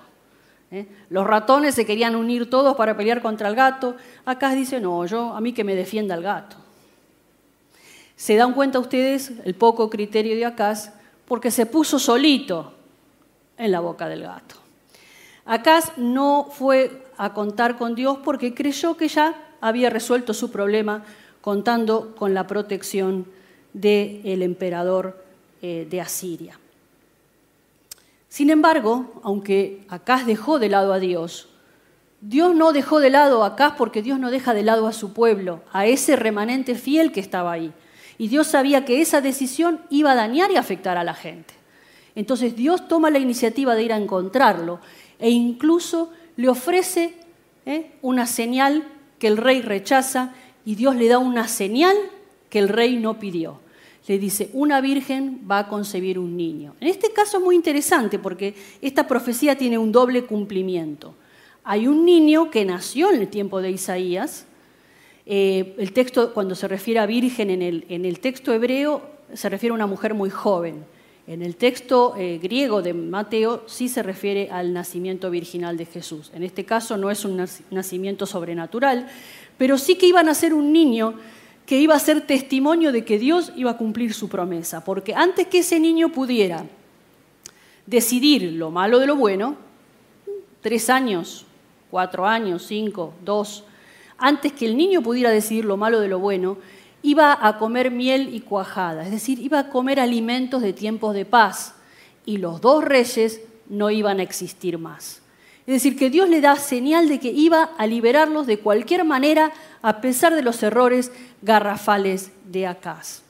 ¿eh? 0.70 0.87
Los 1.11 1.26
ratones 1.26 1.75
se 1.75 1.85
querían 1.85 2.14
unir 2.14 2.49
todos 2.49 2.76
para 2.76 2.97
pelear 2.97 3.20
contra 3.20 3.49
el 3.49 3.56
gato. 3.56 3.97
Acá 4.25 4.50
dice, 4.50 4.80
no, 4.80 5.04
yo 5.04 5.32
a 5.32 5.40
mí 5.40 5.52
que 5.52 5.64
me 5.64 5.75
defienda 5.75 6.14
el 6.14 6.23
gato. 6.23 6.58
¿Se 8.14 8.37
dan 8.37 8.52
cuenta 8.52 8.78
ustedes 8.78 9.32
el 9.44 9.56
poco 9.56 9.90
criterio 9.90 10.37
de 10.37 10.44
Acaz? 10.44 10.92
Porque 11.25 11.50
se 11.50 11.66
puso 11.66 11.99
solito 11.99 12.73
en 13.56 13.73
la 13.73 13.80
boca 13.80 14.08
del 14.08 14.23
gato. 14.23 14.54
Acaz 15.44 15.99
no 15.99 16.50
fue 16.52 17.04
a 17.16 17.35
contar 17.35 17.78
con 17.78 17.97
Dios 17.97 18.18
porque 18.23 18.54
creyó 18.54 18.97
que 18.97 19.08
ya 19.08 19.35
había 19.61 19.90
resuelto 19.90 20.32
su 20.35 20.52
problema 20.52 21.02
contando 21.40 22.14
con 22.14 22.32
la 22.32 22.47
protección 22.47 23.26
del 23.72 24.42
emperador 24.42 25.25
eh, 25.62 25.87
de 25.88 26.00
Asiria. 26.00 26.58
Sin 28.28 28.50
embargo, 28.50 29.20
aunque 29.22 29.84
Acaz 29.88 30.26
dejó 30.26 30.58
de 30.58 30.68
lado 30.68 30.92
a 30.92 30.98
Dios, 30.98 31.48
Dios 32.20 32.54
no 32.54 32.72
dejó 32.72 33.00
de 33.00 33.10
lado 33.10 33.42
a 33.42 33.48
Acaz 33.48 33.75
porque 33.76 34.02
Dios 34.02 34.18
no 34.18 34.30
deja 34.30 34.54
de 34.54 34.62
lado 34.62 34.87
a 34.87 34.92
su 34.92 35.12
pueblo, 35.12 35.62
a 35.72 35.87
ese 35.87 36.16
remanente 36.16 36.75
fiel 36.75 37.12
que 37.12 37.20
estaba 37.20 37.52
ahí. 37.52 37.72
Y 38.18 38.28
Dios 38.28 38.48
sabía 38.48 38.84
que 38.84 39.00
esa 39.00 39.20
decisión 39.20 39.80
iba 39.90 40.12
a 40.12 40.16
dañar 40.16 40.50
y 40.50 40.56
afectar 40.56 40.98
a 40.98 41.04
la 41.04 41.14
gente. 41.14 41.54
Entonces 42.14 42.56
Dios 42.56 42.88
toma 42.88 43.10
la 43.10 43.20
iniciativa 43.20 43.76
de 43.76 43.84
ir 43.84 43.92
a 43.92 43.96
encontrarlo 43.96 44.80
e 45.20 45.30
incluso 45.30 46.12
le 46.37 46.48
ofrece 46.48 47.14
¿eh? 47.64 47.92
una 48.02 48.26
señal 48.26 48.88
que 49.18 49.28
el 49.28 49.37
rey 49.37 49.62
rechaza 49.62 50.32
y 50.64 50.75
Dios 50.75 50.96
le 50.96 51.08
da 51.08 51.18
una 51.18 51.46
señal 51.46 51.96
que 52.49 52.59
el 52.59 52.69
rey 52.69 52.97
no 52.97 53.19
pidió 53.19 53.61
le 54.09 54.19
dice, 54.19 54.49
una 54.55 54.81
virgen 54.81 55.43
va 55.49 55.61
a 55.61 55.69
concebir 55.69 56.19
un 56.19 56.35
niño. 56.37 56.75
En 56.81 56.88
este 56.88 57.12
caso 57.12 57.37
es 57.37 57.45
muy 57.45 57.55
interesante 57.55 58.19
porque 58.19 58.55
esta 58.81 59.07
profecía 59.07 59.57
tiene 59.57 59.76
un 59.76 59.93
doble 59.93 60.25
cumplimiento. 60.25 61.14
Hay 61.62 61.87
un 61.87 62.07
niño 62.07 62.50
que 62.50 62.64
nació 62.64 63.12
en 63.12 63.21
el 63.21 63.28
tiempo 63.28 63.61
de 63.61 63.71
Isaías. 63.71 64.47
Eh, 65.26 65.75
el 65.76 65.93
texto, 65.93 66.33
cuando 66.33 66.55
se 66.55 66.67
refiere 66.69 67.00
a 67.00 67.07
virgen 67.07 67.50
en 67.50 67.61
el, 67.61 67.85
en 67.90 68.07
el 68.07 68.21
texto 68.21 68.55
hebreo, 68.55 69.02
se 69.35 69.50
refiere 69.50 69.73
a 69.73 69.75
una 69.75 69.87
mujer 69.87 70.14
muy 70.14 70.31
joven. 70.31 70.87
En 71.26 71.43
el 71.43 71.57
texto 71.57 72.14
eh, 72.17 72.40
griego 72.43 72.81
de 72.81 72.95
Mateo 72.95 73.64
sí 73.67 73.90
se 73.90 74.02
refiere 74.02 74.49
al 74.50 74.73
nacimiento 74.73 75.31
virginal 75.31 75.76
de 75.76 75.85
Jesús. 75.85 76.31
En 76.35 76.43
este 76.43 76.64
caso 76.64 76.97
no 76.97 77.11
es 77.11 77.26
un 77.26 77.47
nacimiento 77.71 78.25
sobrenatural, 78.25 79.07
pero 79.59 79.76
sí 79.76 79.97
que 79.97 80.07
iba 80.07 80.21
a 80.21 80.23
nacer 80.23 80.55
un 80.55 80.73
niño 80.73 81.12
que 81.68 81.78
iba 81.78 81.94
a 81.94 81.98
ser 81.98 82.22
testimonio 82.22 82.92
de 82.92 83.04
que 83.04 83.18
Dios 83.18 83.52
iba 83.54 83.72
a 83.72 83.76
cumplir 83.76 84.14
su 84.14 84.30
promesa, 84.30 84.82
porque 84.82 85.14
antes 85.14 85.48
que 85.48 85.58
ese 85.58 85.78
niño 85.78 86.08
pudiera 86.08 86.64
decidir 87.84 88.54
lo 88.54 88.70
malo 88.70 88.98
de 88.98 89.06
lo 89.06 89.16
bueno, 89.16 89.54
tres 90.62 90.88
años, 90.88 91.44
cuatro 91.90 92.26
años, 92.26 92.64
cinco, 92.66 93.12
dos, 93.22 93.64
antes 94.16 94.54
que 94.54 94.64
el 94.64 94.78
niño 94.78 95.02
pudiera 95.02 95.28
decidir 95.28 95.66
lo 95.66 95.76
malo 95.76 96.00
de 96.00 96.08
lo 96.08 96.18
bueno, 96.18 96.56
iba 97.02 97.37
a 97.38 97.58
comer 97.58 97.90
miel 97.90 98.34
y 98.34 98.40
cuajada, 98.40 99.04
es 99.04 99.10
decir, 99.10 99.38
iba 99.38 99.58
a 99.58 99.68
comer 99.68 100.00
alimentos 100.00 100.62
de 100.62 100.72
tiempos 100.72 101.12
de 101.12 101.26
paz, 101.26 101.75
y 102.25 102.38
los 102.38 102.62
dos 102.62 102.82
reyes 102.82 103.42
no 103.68 103.90
iban 103.90 104.20
a 104.20 104.22
existir 104.22 104.78
más. 104.78 105.20
Es 105.68 105.75
decir, 105.75 105.98
que 105.98 106.08
Dios 106.08 106.30
le 106.30 106.40
da 106.40 106.56
señal 106.56 107.10
de 107.10 107.20
que 107.20 107.28
iba 107.28 107.64
a 107.76 107.87
liberarlos 107.87 108.46
de 108.46 108.58
cualquier 108.58 109.04
manera 109.04 109.52
a 109.82 110.00
pesar 110.00 110.34
de 110.34 110.40
los 110.40 110.62
errores 110.62 111.12
garrafales 111.42 112.30
de 112.46 112.66
Acaz. 112.66 113.20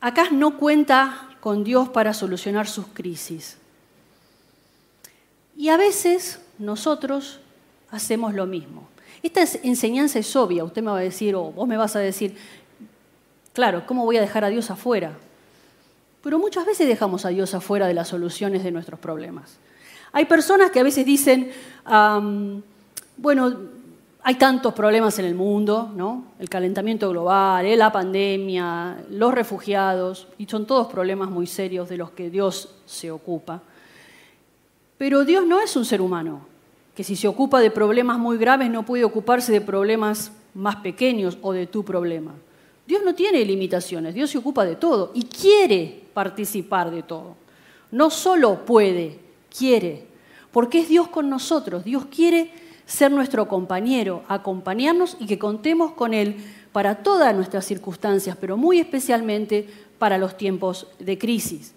Acaz 0.00 0.30
no 0.30 0.58
cuenta 0.58 1.30
con 1.40 1.64
Dios 1.64 1.88
para 1.88 2.14
solucionar 2.14 2.68
sus 2.68 2.86
crisis. 2.86 3.56
Y 5.56 5.68
a 5.68 5.76
veces 5.76 6.38
nosotros 6.60 7.40
hacemos 7.90 8.32
lo 8.32 8.46
mismo. 8.46 8.86
Esta 9.20 9.42
enseñanza 9.64 10.20
es 10.20 10.36
obvia, 10.36 10.62
usted 10.62 10.80
me 10.80 10.92
va 10.92 10.98
a 10.98 11.00
decir, 11.00 11.34
o 11.34 11.50
vos 11.50 11.66
me 11.66 11.76
vas 11.76 11.96
a 11.96 11.98
decir, 11.98 12.36
claro, 13.52 13.84
¿cómo 13.84 14.04
voy 14.04 14.16
a 14.16 14.20
dejar 14.20 14.44
a 14.44 14.48
Dios 14.48 14.70
afuera? 14.70 15.18
Pero 16.22 16.38
muchas 16.38 16.64
veces 16.64 16.86
dejamos 16.86 17.24
a 17.24 17.30
Dios 17.30 17.52
afuera 17.52 17.88
de 17.88 17.94
las 17.94 18.06
soluciones 18.06 18.62
de 18.62 18.70
nuestros 18.70 19.00
problemas. 19.00 19.58
Hay 20.12 20.26
personas 20.26 20.70
que 20.70 20.80
a 20.80 20.82
veces 20.82 21.06
dicen, 21.06 21.50
bueno, 23.16 23.56
hay 24.24 24.36
tantos 24.36 24.72
problemas 24.72 25.18
en 25.18 25.24
el 25.24 25.34
mundo, 25.34 25.90
¿no? 25.96 26.26
El 26.38 26.48
calentamiento 26.48 27.10
global, 27.10 27.66
eh, 27.66 27.76
la 27.76 27.90
pandemia, 27.90 29.04
los 29.10 29.34
refugiados, 29.34 30.28
y 30.38 30.46
son 30.46 30.64
todos 30.64 30.86
problemas 30.86 31.28
muy 31.28 31.48
serios 31.48 31.88
de 31.88 31.96
los 31.96 32.12
que 32.12 32.30
Dios 32.30 32.76
se 32.86 33.10
ocupa. 33.10 33.62
Pero 34.96 35.24
Dios 35.24 35.44
no 35.44 35.60
es 35.60 35.74
un 35.74 35.84
ser 35.84 36.00
humano, 36.00 36.46
que 36.94 37.02
si 37.02 37.16
se 37.16 37.26
ocupa 37.26 37.58
de 37.58 37.72
problemas 37.72 38.18
muy 38.18 38.38
graves 38.38 38.70
no 38.70 38.84
puede 38.84 39.02
ocuparse 39.02 39.50
de 39.50 39.60
problemas 39.60 40.30
más 40.54 40.76
pequeños 40.76 41.36
o 41.42 41.52
de 41.52 41.66
tu 41.66 41.84
problema. 41.84 42.32
Dios 42.86 43.02
no 43.04 43.14
tiene 43.14 43.44
limitaciones, 43.44 44.14
Dios 44.14 44.30
se 44.30 44.38
ocupa 44.38 44.64
de 44.64 44.76
todo 44.76 45.10
y 45.14 45.24
quiere 45.24 46.04
participar 46.14 46.92
de 46.92 47.02
todo. 47.02 47.34
No 47.90 48.10
solo 48.10 48.64
puede, 48.64 49.18
quiere, 49.56 50.04
porque 50.50 50.80
es 50.80 50.88
Dios 50.88 51.08
con 51.08 51.28
nosotros. 51.28 51.84
Dios 51.84 52.06
quiere 52.06 52.50
ser 52.86 53.10
nuestro 53.10 53.48
compañero, 53.48 54.24
acompañarnos 54.28 55.16
y 55.20 55.26
que 55.26 55.38
contemos 55.38 55.92
con 55.92 56.14
Él 56.14 56.36
para 56.72 57.02
todas 57.02 57.34
nuestras 57.34 57.64
circunstancias, 57.64 58.36
pero 58.40 58.56
muy 58.56 58.80
especialmente 58.80 59.68
para 59.98 60.18
los 60.18 60.36
tiempos 60.36 60.86
de 60.98 61.18
crisis. 61.18 61.72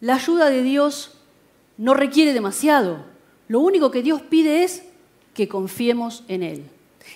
La 0.00 0.14
ayuda 0.14 0.48
de 0.48 0.62
Dios 0.62 1.12
no 1.76 1.94
requiere 1.94 2.32
demasiado. 2.32 3.04
Lo 3.48 3.60
único 3.60 3.90
que 3.90 4.02
Dios 4.02 4.22
pide 4.22 4.64
es 4.64 4.82
que 5.34 5.48
confiemos 5.48 6.24
en 6.28 6.42
Él. 6.42 6.64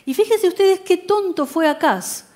Y 0.04 0.14
fíjense 0.14 0.48
ustedes 0.48 0.80
qué 0.80 0.96
tonto 0.96 1.46
fue 1.46 1.68
Acaz 1.68 2.26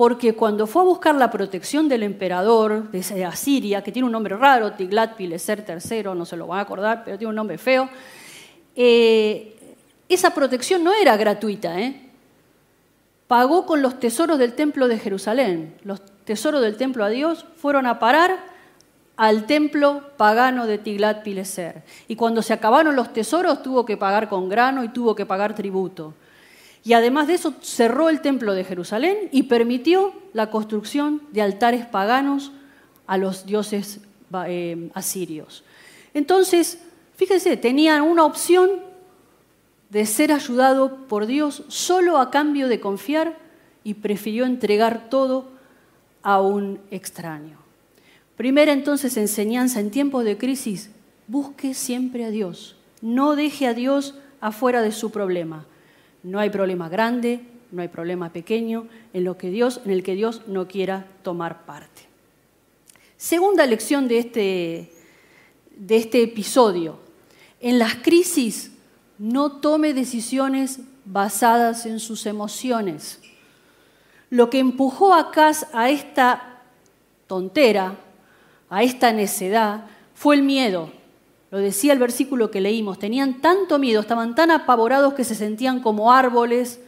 porque 0.00 0.32
cuando 0.32 0.66
fue 0.66 0.80
a 0.80 0.86
buscar 0.86 1.14
la 1.14 1.30
protección 1.30 1.86
del 1.86 2.02
emperador 2.04 2.90
de 2.90 3.22
Asiria, 3.26 3.82
que 3.82 3.92
tiene 3.92 4.06
un 4.06 4.12
nombre 4.12 4.34
raro, 4.34 4.72
Tiglat-Pileser 4.72 5.62
III, 5.68 6.14
no 6.16 6.24
se 6.24 6.38
lo 6.38 6.46
van 6.46 6.60
a 6.60 6.62
acordar, 6.62 7.04
pero 7.04 7.18
tiene 7.18 7.28
un 7.28 7.36
nombre 7.36 7.58
feo, 7.58 7.86
eh, 8.74 9.54
esa 10.08 10.32
protección 10.32 10.82
no 10.82 10.94
era 10.94 11.18
gratuita, 11.18 11.78
¿eh? 11.78 12.00
pagó 13.26 13.66
con 13.66 13.82
los 13.82 14.00
tesoros 14.00 14.38
del 14.38 14.54
templo 14.54 14.88
de 14.88 14.98
Jerusalén. 14.98 15.74
Los 15.84 16.00
tesoros 16.24 16.62
del 16.62 16.78
templo 16.78 17.04
a 17.04 17.10
Dios 17.10 17.44
fueron 17.56 17.86
a 17.86 17.98
parar 17.98 18.38
al 19.18 19.44
templo 19.44 20.02
pagano 20.16 20.66
de 20.66 20.82
Tiglat-Pileser. 20.82 21.82
Y 22.08 22.16
cuando 22.16 22.40
se 22.40 22.54
acabaron 22.54 22.96
los 22.96 23.12
tesoros 23.12 23.62
tuvo 23.62 23.84
que 23.84 23.98
pagar 23.98 24.30
con 24.30 24.48
grano 24.48 24.82
y 24.82 24.88
tuvo 24.88 25.14
que 25.14 25.26
pagar 25.26 25.54
tributo. 25.54 26.14
Y 26.84 26.94
además 26.94 27.26
de 27.26 27.34
eso 27.34 27.54
cerró 27.60 28.08
el 28.08 28.20
templo 28.20 28.54
de 28.54 28.64
Jerusalén 28.64 29.28
y 29.32 29.44
permitió 29.44 30.14
la 30.32 30.50
construcción 30.50 31.22
de 31.32 31.42
altares 31.42 31.84
paganos 31.86 32.52
a 33.06 33.18
los 33.18 33.44
dioses 33.44 34.00
eh, 34.46 34.90
asirios. 34.94 35.64
Entonces, 36.14 36.78
fíjense, 37.16 37.56
tenían 37.56 38.02
una 38.02 38.24
opción 38.24 38.70
de 39.90 40.06
ser 40.06 40.32
ayudado 40.32 40.96
por 41.08 41.26
Dios 41.26 41.64
solo 41.68 42.18
a 42.18 42.30
cambio 42.30 42.68
de 42.68 42.80
confiar 42.80 43.36
y 43.84 43.94
prefirió 43.94 44.46
entregar 44.46 45.10
todo 45.10 45.48
a 46.22 46.40
un 46.40 46.80
extraño. 46.90 47.58
Primera 48.36 48.72
entonces 48.72 49.16
enseñanza 49.16 49.80
en 49.80 49.90
tiempos 49.90 50.24
de 50.24 50.38
crisis, 50.38 50.90
busque 51.26 51.74
siempre 51.74 52.24
a 52.24 52.30
Dios, 52.30 52.76
no 53.02 53.36
deje 53.36 53.66
a 53.66 53.74
Dios 53.74 54.14
afuera 54.40 54.80
de 54.80 54.92
su 54.92 55.10
problema. 55.10 55.66
No 56.22 56.38
hay 56.38 56.50
problema 56.50 56.88
grande, 56.88 57.40
no 57.72 57.82
hay 57.82 57.88
problema 57.88 58.32
pequeño 58.32 58.86
en, 59.12 59.24
lo 59.24 59.36
que 59.36 59.50
Dios, 59.50 59.80
en 59.84 59.90
el 59.90 60.02
que 60.02 60.14
Dios 60.14 60.42
no 60.46 60.68
quiera 60.68 61.06
tomar 61.22 61.64
parte. 61.64 62.02
Segunda 63.16 63.66
lección 63.66 64.08
de 64.08 64.18
este, 64.18 64.92
de 65.76 65.96
este 65.96 66.22
episodio. 66.22 66.98
En 67.60 67.78
las 67.78 67.96
crisis 67.96 68.72
no 69.18 69.60
tome 69.60 69.92
decisiones 69.92 70.80
basadas 71.04 71.86
en 71.86 72.00
sus 72.00 72.26
emociones. 72.26 73.20
Lo 74.30 74.48
que 74.48 74.58
empujó 74.58 75.12
a 75.12 75.30
Cas 75.30 75.66
a 75.72 75.90
esta 75.90 76.62
tontera, 77.26 77.96
a 78.68 78.82
esta 78.82 79.12
necedad, 79.12 79.86
fue 80.14 80.36
el 80.36 80.42
miedo, 80.42 80.90
lo 81.50 81.58
decía 81.58 81.92
el 81.92 81.98
versículo 81.98 82.50
que 82.50 82.60
leímos, 82.60 82.98
tenían 82.98 83.40
tanto 83.40 83.78
miedo, 83.78 84.00
estaban 84.00 84.34
tan 84.34 84.50
apavorados 84.50 85.14
que 85.14 85.24
se 85.24 85.34
sentían 85.34 85.80
como 85.80 86.12
árboles 86.12 86.80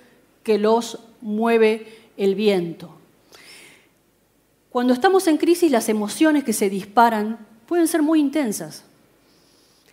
que 0.43 0.59
los 0.59 0.99
mueve 1.21 1.99
el 2.17 2.35
viento. 2.35 2.91
Cuando 4.71 4.95
estamos 4.95 5.27
en 5.27 5.37
crisis, 5.37 5.71
las 5.71 5.89
emociones 5.89 6.45
que 6.45 6.53
se 6.53 6.71
disparan 6.71 7.47
pueden 7.67 7.89
ser 7.89 8.03
muy 8.03 8.21
intensas. 8.21 8.85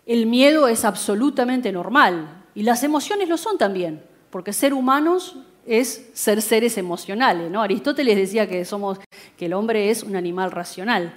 El 0.05 0.25
miedo 0.25 0.67
es 0.67 0.85
absolutamente 0.85 1.71
normal 1.71 2.43
y 2.55 2.63
las 2.63 2.83
emociones 2.83 3.27
lo 3.27 3.37
son 3.37 3.57
también, 3.57 4.01
porque 4.29 4.53
ser 4.53 4.73
humanos 4.73 5.37
es 5.65 6.09
ser 6.13 6.41
seres 6.41 6.77
emocionales. 6.77 7.51
¿no? 7.51 7.61
Aristóteles 7.61 8.15
decía 8.15 8.47
que, 8.47 8.65
somos, 8.65 8.99
que 9.37 9.45
el 9.47 9.53
hombre 9.53 9.89
es 9.89 10.03
un 10.03 10.15
animal 10.15 10.51
racional, 10.51 11.13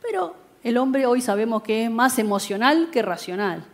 pero 0.00 0.34
el 0.62 0.76
hombre 0.78 1.06
hoy 1.06 1.20
sabemos 1.20 1.62
que 1.62 1.84
es 1.84 1.90
más 1.90 2.18
emocional 2.18 2.90
que 2.90 3.02
racional. 3.02 3.64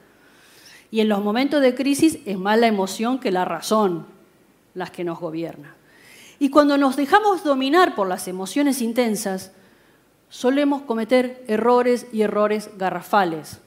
Y 0.90 1.01
en 1.01 1.09
los 1.09 1.22
momentos 1.22 1.61
de 1.61 1.74
crisis 1.74 2.18
es 2.24 2.38
más 2.38 2.59
la 2.59 2.66
emoción 2.66 3.18
que 3.18 3.31
la 3.31 3.44
razón 3.44 4.07
las 4.74 4.90
que 4.90 5.05
nos 5.05 5.20
gobierna. 5.20 5.74
Y 6.38 6.51
cuando 6.51 6.79
nos 6.79 6.96
dejamos 6.96 7.44
dominar 7.44 7.94
por 7.94 8.09
las 8.09 8.29
emociones 8.29 8.81
intensas, 8.81 9.53
solemos 10.29 10.83
cometer 10.83 11.44
errores 11.48 12.07
y 12.12 12.22
errores 12.22 12.70
garrafales. 12.79 13.61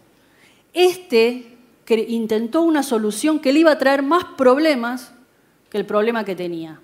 Este 0.74 1.58
intentó 2.08 2.62
una 2.62 2.84
solución 2.84 3.40
que 3.40 3.52
le 3.52 3.60
iba 3.60 3.72
a 3.72 3.78
traer 3.78 4.02
más 4.02 4.24
problemas 4.38 5.14
que 5.70 5.78
el 5.78 5.86
problema 5.86 6.24
que 6.24 6.36
tenía. 6.36 6.80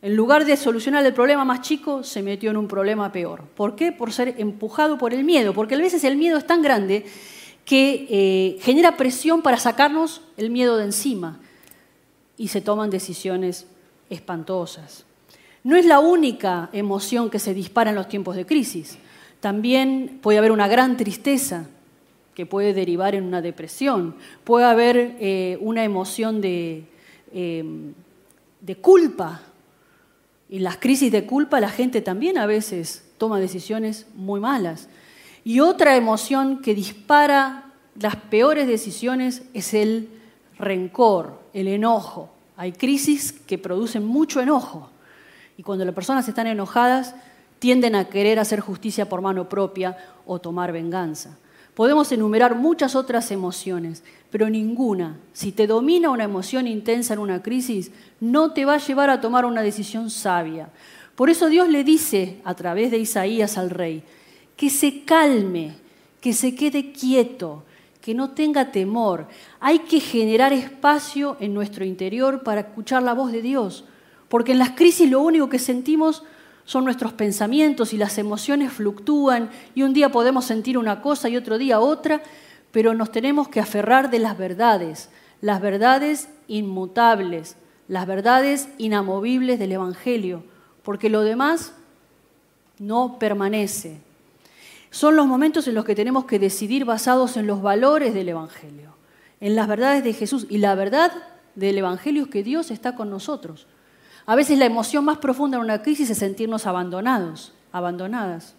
En 0.00 0.14
lugar 0.14 0.44
de 0.44 0.56
solucionar 0.56 1.04
el 1.04 1.12
problema 1.12 1.44
más 1.44 1.60
chico, 1.60 2.04
se 2.04 2.22
metió 2.22 2.50
en 2.50 2.56
un 2.56 2.68
problema 2.68 3.10
peor. 3.10 3.42
¿Por 3.56 3.74
qué? 3.74 3.90
Por 3.90 4.12
ser 4.12 4.36
empujado 4.38 4.96
por 4.96 5.12
el 5.12 5.24
miedo, 5.24 5.52
porque 5.52 5.74
a 5.74 5.78
veces 5.78 6.04
el 6.04 6.16
miedo 6.16 6.38
es 6.38 6.46
tan 6.46 6.62
grande 6.62 7.04
que 7.64 8.06
eh, 8.08 8.58
genera 8.60 8.96
presión 8.96 9.42
para 9.42 9.56
sacarnos 9.56 10.22
el 10.36 10.50
miedo 10.50 10.76
de 10.76 10.84
encima 10.84 11.40
y 12.36 12.48
se 12.48 12.60
toman 12.60 12.90
decisiones 12.90 13.66
espantosas. 14.08 15.04
No 15.64 15.76
es 15.76 15.84
la 15.84 15.98
única 15.98 16.70
emoción 16.72 17.28
que 17.28 17.40
se 17.40 17.52
dispara 17.52 17.90
en 17.90 17.96
los 17.96 18.08
tiempos 18.08 18.36
de 18.36 18.46
crisis. 18.46 18.98
También 19.40 20.20
puede 20.22 20.38
haber 20.38 20.52
una 20.52 20.68
gran 20.68 20.96
tristeza 20.96 21.66
que 22.34 22.46
puede 22.46 22.72
derivar 22.72 23.16
en 23.16 23.24
una 23.24 23.42
depresión. 23.42 24.14
Puede 24.44 24.64
haber 24.64 25.16
eh, 25.18 25.58
una 25.60 25.82
emoción 25.82 26.40
de, 26.40 26.84
eh, 27.32 27.64
de 28.60 28.76
culpa 28.76 29.42
en 30.50 30.64
las 30.64 30.78
crisis 30.78 31.12
de 31.12 31.26
culpa 31.26 31.60
la 31.60 31.68
gente 31.68 32.00
también 32.00 32.38
a 32.38 32.46
veces 32.46 33.04
toma 33.18 33.40
decisiones 33.40 34.06
muy 34.14 34.40
malas. 34.40 34.88
Y 35.44 35.60
otra 35.60 35.96
emoción 35.96 36.60
que 36.62 36.74
dispara 36.74 37.72
las 38.00 38.16
peores 38.16 38.66
decisiones 38.66 39.42
es 39.54 39.74
el 39.74 40.08
rencor, 40.58 41.40
el 41.52 41.68
enojo. 41.68 42.30
Hay 42.56 42.72
crisis 42.72 43.32
que 43.32 43.58
producen 43.58 44.04
mucho 44.04 44.40
enojo. 44.40 44.90
Y 45.56 45.62
cuando 45.62 45.84
las 45.84 45.94
personas 45.94 46.28
están 46.28 46.46
enojadas, 46.46 47.14
tienden 47.58 47.94
a 47.94 48.04
querer 48.08 48.38
hacer 48.38 48.60
justicia 48.60 49.08
por 49.08 49.20
mano 49.20 49.48
propia 49.48 49.96
o 50.26 50.38
tomar 50.38 50.72
venganza. 50.72 51.36
Podemos 51.78 52.10
enumerar 52.10 52.56
muchas 52.56 52.96
otras 52.96 53.30
emociones, 53.30 54.02
pero 54.30 54.50
ninguna, 54.50 55.16
si 55.32 55.52
te 55.52 55.68
domina 55.68 56.10
una 56.10 56.24
emoción 56.24 56.66
intensa 56.66 57.14
en 57.14 57.20
una 57.20 57.40
crisis, 57.40 57.92
no 58.18 58.52
te 58.52 58.64
va 58.64 58.74
a 58.74 58.84
llevar 58.84 59.10
a 59.10 59.20
tomar 59.20 59.44
una 59.44 59.62
decisión 59.62 60.10
sabia. 60.10 60.70
Por 61.14 61.30
eso 61.30 61.48
Dios 61.48 61.68
le 61.68 61.84
dice 61.84 62.40
a 62.42 62.54
través 62.54 62.90
de 62.90 62.98
Isaías 62.98 63.56
al 63.56 63.70
rey, 63.70 64.02
que 64.56 64.70
se 64.70 65.04
calme, 65.04 65.76
que 66.20 66.32
se 66.32 66.56
quede 66.56 66.90
quieto, 66.90 67.62
que 68.00 68.12
no 68.12 68.30
tenga 68.30 68.72
temor. 68.72 69.28
Hay 69.60 69.78
que 69.78 70.00
generar 70.00 70.52
espacio 70.52 71.36
en 71.38 71.54
nuestro 71.54 71.84
interior 71.84 72.42
para 72.42 72.62
escuchar 72.62 73.04
la 73.04 73.14
voz 73.14 73.30
de 73.30 73.40
Dios, 73.40 73.84
porque 74.28 74.50
en 74.50 74.58
las 74.58 74.70
crisis 74.70 75.08
lo 75.08 75.20
único 75.20 75.48
que 75.48 75.60
sentimos 75.60 76.24
son 76.68 76.84
nuestros 76.84 77.14
pensamientos 77.14 77.94
y 77.94 77.96
las 77.96 78.18
emociones 78.18 78.70
fluctúan 78.70 79.48
y 79.74 79.84
un 79.84 79.94
día 79.94 80.10
podemos 80.10 80.44
sentir 80.44 80.76
una 80.76 81.00
cosa 81.00 81.30
y 81.30 81.36
otro 81.38 81.56
día 81.56 81.80
otra, 81.80 82.20
pero 82.72 82.92
nos 82.92 83.10
tenemos 83.10 83.48
que 83.48 83.58
aferrar 83.58 84.10
de 84.10 84.18
las 84.18 84.36
verdades, 84.36 85.08
las 85.40 85.62
verdades 85.62 86.28
inmutables, 86.46 87.56
las 87.88 88.06
verdades 88.06 88.68
inamovibles 88.76 89.58
del 89.58 89.72
Evangelio, 89.72 90.44
porque 90.82 91.08
lo 91.08 91.22
demás 91.22 91.72
no 92.78 93.18
permanece. 93.18 94.02
Son 94.90 95.16
los 95.16 95.26
momentos 95.26 95.66
en 95.68 95.74
los 95.74 95.86
que 95.86 95.94
tenemos 95.94 96.26
que 96.26 96.38
decidir 96.38 96.84
basados 96.84 97.38
en 97.38 97.46
los 97.46 97.62
valores 97.62 98.12
del 98.12 98.28
Evangelio, 98.28 98.90
en 99.40 99.56
las 99.56 99.68
verdades 99.68 100.04
de 100.04 100.12
Jesús. 100.12 100.46
Y 100.50 100.58
la 100.58 100.74
verdad 100.74 101.12
del 101.54 101.78
Evangelio 101.78 102.24
es 102.24 102.28
que 102.28 102.42
Dios 102.42 102.70
está 102.70 102.94
con 102.94 103.08
nosotros. 103.08 103.66
A 104.28 104.36
veces 104.36 104.58
la 104.58 104.66
emoción 104.66 105.06
más 105.06 105.16
profunda 105.16 105.56
en 105.56 105.64
una 105.64 105.80
crisis 105.80 106.10
es 106.10 106.18
sentirnos 106.18 106.66
abandonados, 106.66 107.54
abandonadas. 107.72 108.52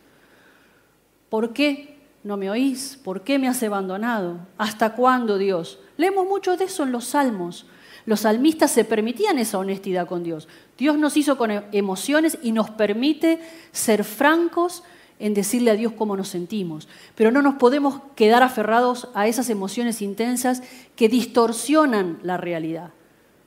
¿Por 1.29 1.53
qué 1.53 1.95
no 2.23 2.38
me 2.38 2.49
oís? 2.49 2.99
¿Por 3.03 3.21
qué 3.21 3.38
me 3.38 3.47
has 3.47 3.62
abandonado? 3.62 4.39
¿Hasta 4.58 4.95
cuándo, 4.95 5.38
Dios? 5.38 5.77
Leemos 5.95 6.25
mucho 6.25 6.58
de 6.58 6.65
eso 6.65 6.82
en 6.82 6.91
los 6.91 7.05
salmos. 7.05 7.67
Los 8.08 8.21
salmistas 8.21 8.71
se 8.71 8.84
permitían 8.84 9.38
esa 9.38 9.60
honestidad 9.60 10.08
con 10.08 10.23
Dios. 10.23 10.47
Dios 10.75 10.97
nos 10.97 11.15
hizo 11.17 11.38
con 11.38 11.51
emociones 11.51 12.39
y 12.41 12.51
nos 12.51 12.71
permite 12.71 13.39
ser 13.71 14.03
francos 14.03 14.82
en 15.19 15.36
decirle 15.36 15.69
a 15.69 15.75
Dios 15.75 15.93
cómo 15.95 16.17
nos 16.17 16.29
sentimos. 16.29 16.88
Pero 17.13 17.29
no 17.29 17.43
nos 17.43 17.53
podemos 17.53 18.01
quedar 18.15 18.41
aferrados 18.41 19.10
a 19.13 19.27
esas 19.27 19.51
emociones 19.51 20.01
intensas 20.01 20.63
que 20.95 21.10
distorsionan 21.10 22.17
la 22.23 22.38
realidad, 22.38 22.89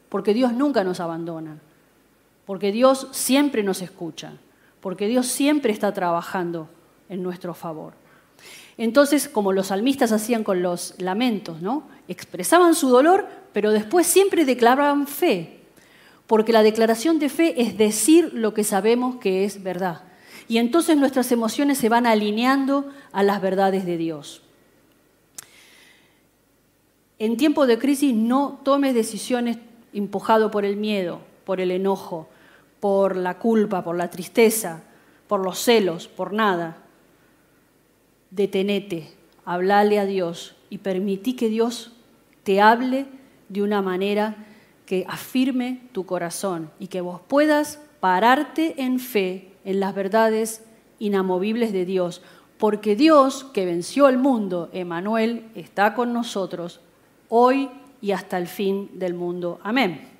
porque 0.08 0.34
Dios 0.34 0.52
nunca 0.52 0.84
nos 0.84 1.00
abandona 1.00 1.58
porque 2.46 2.72
Dios 2.72 3.08
siempre 3.12 3.62
nos 3.62 3.82
escucha, 3.82 4.32
porque 4.80 5.06
Dios 5.06 5.26
siempre 5.26 5.72
está 5.72 5.92
trabajando 5.92 6.68
en 7.08 7.22
nuestro 7.22 7.54
favor. 7.54 7.94
Entonces, 8.78 9.28
como 9.28 9.52
los 9.52 9.68
salmistas 9.68 10.12
hacían 10.12 10.44
con 10.44 10.62
los 10.62 10.94
lamentos, 10.98 11.60
¿no? 11.60 11.84
Expresaban 12.08 12.74
su 12.74 12.88
dolor, 12.88 13.26
pero 13.52 13.70
después 13.70 14.06
siempre 14.06 14.44
declaraban 14.44 15.06
fe, 15.06 15.60
porque 16.26 16.52
la 16.52 16.62
declaración 16.62 17.18
de 17.18 17.28
fe 17.28 17.60
es 17.60 17.76
decir 17.76 18.32
lo 18.32 18.54
que 18.54 18.64
sabemos 18.64 19.16
que 19.16 19.44
es 19.44 19.62
verdad. 19.62 20.02
Y 20.48 20.58
entonces 20.58 20.96
nuestras 20.96 21.30
emociones 21.32 21.78
se 21.78 21.88
van 21.88 22.06
alineando 22.06 22.90
a 23.12 23.22
las 23.22 23.40
verdades 23.40 23.86
de 23.86 23.96
Dios. 23.96 24.42
En 27.18 27.36
tiempo 27.36 27.66
de 27.66 27.78
crisis 27.78 28.14
no 28.14 28.60
tomes 28.64 28.94
decisiones 28.94 29.58
empujado 29.92 30.50
por 30.50 30.64
el 30.64 30.76
miedo, 30.76 31.20
por 31.44 31.60
el 31.60 31.70
enojo, 31.70 32.28
por 32.82 33.14
la 33.14 33.38
culpa, 33.38 33.84
por 33.84 33.96
la 33.96 34.10
tristeza, 34.10 34.82
por 35.28 35.38
los 35.38 35.60
celos, 35.60 36.08
por 36.08 36.32
nada. 36.32 36.78
Detenete, 38.32 39.08
hablale 39.44 40.00
a 40.00 40.04
Dios 40.04 40.56
y 40.68 40.78
permití 40.78 41.34
que 41.34 41.48
Dios 41.48 41.92
te 42.42 42.60
hable 42.60 43.06
de 43.48 43.62
una 43.62 43.82
manera 43.82 44.34
que 44.84 45.04
afirme 45.08 45.82
tu 45.92 46.06
corazón 46.06 46.72
y 46.80 46.88
que 46.88 47.00
vos 47.00 47.20
puedas 47.28 47.78
pararte 48.00 48.82
en 48.82 48.98
fe 48.98 49.52
en 49.64 49.78
las 49.78 49.94
verdades 49.94 50.64
inamovibles 50.98 51.72
de 51.72 51.84
Dios, 51.84 52.20
porque 52.58 52.96
Dios 52.96 53.44
que 53.44 53.64
venció 53.64 54.06
al 54.06 54.18
mundo, 54.18 54.70
Emanuel, 54.72 55.44
está 55.54 55.94
con 55.94 56.12
nosotros 56.12 56.80
hoy 57.28 57.70
y 58.00 58.10
hasta 58.10 58.38
el 58.38 58.48
fin 58.48 58.90
del 58.94 59.14
mundo. 59.14 59.60
Amén. 59.62 60.11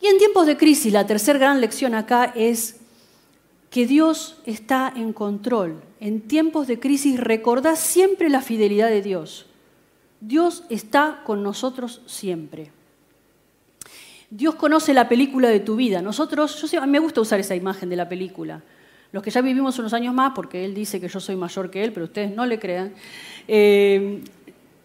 Y 0.00 0.06
en 0.06 0.18
tiempos 0.18 0.46
de 0.46 0.56
crisis, 0.56 0.92
la 0.92 1.06
tercera 1.06 1.38
gran 1.38 1.60
lección 1.60 1.94
acá 1.94 2.32
es 2.34 2.80
que 3.70 3.86
Dios 3.86 4.40
está 4.46 4.92
en 4.94 5.12
control. 5.12 5.82
En 6.00 6.22
tiempos 6.22 6.66
de 6.66 6.80
crisis 6.80 7.20
recordá 7.20 7.76
siempre 7.76 8.28
la 8.28 8.40
fidelidad 8.40 8.88
de 8.88 9.02
Dios. 9.02 9.46
Dios 10.20 10.64
está 10.70 11.22
con 11.24 11.42
nosotros 11.42 12.02
siempre. 12.06 12.72
Dios 14.30 14.54
conoce 14.54 14.94
la 14.94 15.08
película 15.08 15.48
de 15.48 15.60
tu 15.60 15.76
vida. 15.76 16.02
Nosotros, 16.02 16.70
yo 16.70 16.86
me 16.86 16.98
gusta 16.98 17.20
usar 17.20 17.40
esa 17.40 17.56
imagen 17.56 17.88
de 17.88 17.96
la 17.96 18.08
película. 18.08 18.62
Los 19.12 19.24
que 19.24 19.30
ya 19.30 19.40
vivimos 19.40 19.78
unos 19.78 19.92
años 19.92 20.14
más, 20.14 20.32
porque 20.34 20.64
él 20.64 20.72
dice 20.72 21.00
que 21.00 21.08
yo 21.08 21.18
soy 21.18 21.34
mayor 21.34 21.70
que 21.70 21.82
él, 21.82 21.92
pero 21.92 22.04
ustedes 22.06 22.34
no 22.34 22.46
le 22.46 22.60
crean, 22.60 22.94
eh, 23.48 24.22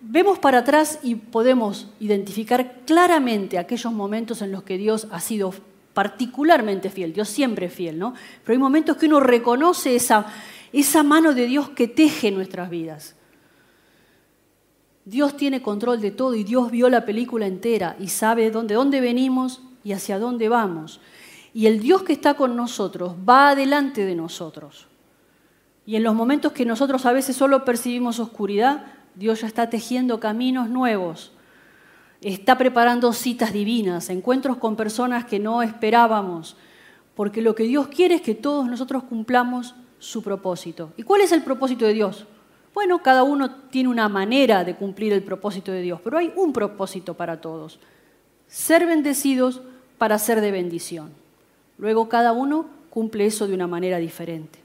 vemos 0.07 0.39
para 0.39 0.59
atrás 0.59 0.99
y 1.03 1.15
podemos 1.15 1.87
identificar 1.99 2.81
claramente 2.85 3.57
aquellos 3.57 3.91
momentos 3.91 4.41
en 4.41 4.51
los 4.51 4.63
que 4.63 4.77
Dios 4.77 5.07
ha 5.11 5.19
sido 5.19 5.53
particularmente 5.93 6.89
fiel. 6.89 7.13
Dios 7.13 7.29
siempre 7.29 7.67
es 7.67 7.73
fiel, 7.73 7.97
¿no? 7.97 8.13
Pero 8.43 8.53
hay 8.53 8.59
momentos 8.59 8.97
que 8.97 9.07
uno 9.07 9.19
reconoce 9.19 9.95
esa, 9.95 10.25
esa 10.71 11.03
mano 11.03 11.33
de 11.33 11.47
Dios 11.47 11.69
que 11.69 11.87
teje 11.87 12.31
nuestras 12.31 12.69
vidas. 12.69 13.15
Dios 15.05 15.37
tiene 15.37 15.61
control 15.61 16.01
de 16.01 16.11
todo 16.11 16.35
y 16.35 16.43
Dios 16.43 16.71
vio 16.71 16.89
la 16.89 17.05
película 17.05 17.45
entera 17.45 17.95
y 17.99 18.07
sabe 18.07 18.51
dónde, 18.51 18.75
dónde 18.75 19.01
venimos 19.01 19.61
y 19.83 19.93
hacia 19.93 20.19
dónde 20.19 20.49
vamos. 20.49 20.99
Y 21.53 21.67
el 21.67 21.79
Dios 21.79 22.03
que 22.03 22.13
está 22.13 22.33
con 22.33 22.55
nosotros 22.55 23.13
va 23.27 23.49
adelante 23.49 24.03
de 24.05 24.15
nosotros. 24.15 24.87
Y 25.85 25.95
en 25.95 26.03
los 26.03 26.15
momentos 26.15 26.51
que 26.51 26.65
nosotros 26.65 27.05
a 27.05 27.13
veces 27.13 27.35
solo 27.35 27.63
percibimos 27.63 28.19
oscuridad, 28.19 28.94
Dios 29.15 29.41
ya 29.41 29.47
está 29.47 29.69
tejiendo 29.69 30.19
caminos 30.19 30.69
nuevos, 30.69 31.31
está 32.21 32.57
preparando 32.57 33.13
citas 33.13 33.53
divinas, 33.53 34.09
encuentros 34.09 34.57
con 34.57 34.75
personas 34.75 35.25
que 35.25 35.39
no 35.39 35.61
esperábamos, 35.61 36.57
porque 37.15 37.41
lo 37.41 37.55
que 37.55 37.63
Dios 37.63 37.87
quiere 37.87 38.15
es 38.15 38.21
que 38.21 38.35
todos 38.35 38.67
nosotros 38.67 39.03
cumplamos 39.03 39.75
su 39.99 40.21
propósito. 40.21 40.91
¿Y 40.97 41.03
cuál 41.03 41.21
es 41.21 41.31
el 41.31 41.43
propósito 41.43 41.85
de 41.85 41.93
Dios? 41.93 42.25
Bueno, 42.73 43.01
cada 43.01 43.23
uno 43.23 43.55
tiene 43.69 43.87
una 43.87 44.09
manera 44.09 44.65
de 44.65 44.75
cumplir 44.75 45.13
el 45.13 45.23
propósito 45.23 45.71
de 45.71 45.81
Dios, 45.81 46.01
pero 46.03 46.17
hay 46.17 46.33
un 46.35 46.51
propósito 46.51 47.13
para 47.13 47.39
todos. 47.39 47.79
Ser 48.47 48.85
bendecidos 48.85 49.61
para 49.97 50.19
ser 50.19 50.41
de 50.41 50.51
bendición. 50.51 51.11
Luego 51.77 52.09
cada 52.09 52.33
uno 52.33 52.65
cumple 52.89 53.25
eso 53.25 53.47
de 53.47 53.53
una 53.53 53.67
manera 53.67 53.97
diferente. 53.97 54.59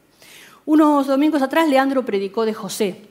Unos 0.66 1.06
domingos 1.06 1.40
atrás 1.40 1.68
Leandro 1.68 2.04
predicó 2.04 2.44
de 2.44 2.54
José. 2.54 3.09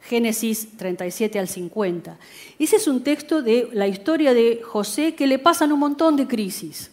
Génesis 0.00 0.76
37 0.76 1.38
al 1.38 1.48
50. 1.48 2.16
Ese 2.58 2.76
es 2.76 2.88
un 2.88 3.02
texto 3.02 3.42
de 3.42 3.68
la 3.72 3.86
historia 3.88 4.32
de 4.32 4.62
José 4.62 5.14
que 5.14 5.26
le 5.26 5.38
pasan 5.38 5.72
un 5.72 5.80
montón 5.80 6.16
de 6.16 6.26
crisis. 6.26 6.90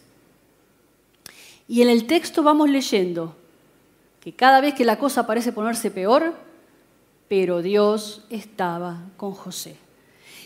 Y 1.67 1.81
en 1.81 1.89
el 1.89 2.07
texto 2.07 2.43
vamos 2.43 2.69
leyendo 2.69 3.35
que 4.21 4.33
cada 4.33 4.61
vez 4.61 4.73
que 4.73 4.85
la 4.85 4.97
cosa 4.97 5.25
parece 5.25 5.51
ponerse 5.51 5.91
peor, 5.91 6.33
pero 7.27 7.61
Dios 7.61 8.25
estaba 8.29 9.03
con 9.17 9.31
José. 9.31 9.75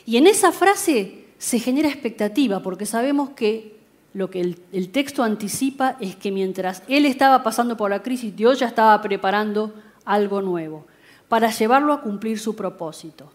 Y 0.05 0.17
en 0.17 0.27
esa 0.27 0.51
frase 0.51 1.25
se 1.37 1.59
genera 1.59 1.89
expectativa, 1.89 2.61
porque 2.61 2.85
sabemos 2.85 3.31
que 3.31 3.77
lo 4.13 4.29
que 4.29 4.41
el, 4.41 4.59
el, 4.71 4.89
texto 4.89 5.23
anticipa 5.23 5.97
es 5.99 6.15
que 6.15 6.31
mientras 6.31 6.83
él 6.87 7.05
estaba 7.05 7.43
pasando 7.43 7.77
por 7.77 7.89
la 7.89 8.01
crisis, 8.01 8.35
Dios 8.35 8.59
ya 8.59 8.67
estaba 8.67 9.01
preparando 9.01 9.73
algo 10.03 10.41
nuevo 10.41 10.85
para 11.29 11.51
llevarlo 11.51 11.93
a 11.93 12.01
cumplir 12.01 12.39
su 12.39 12.55
propósito. 12.55 13.31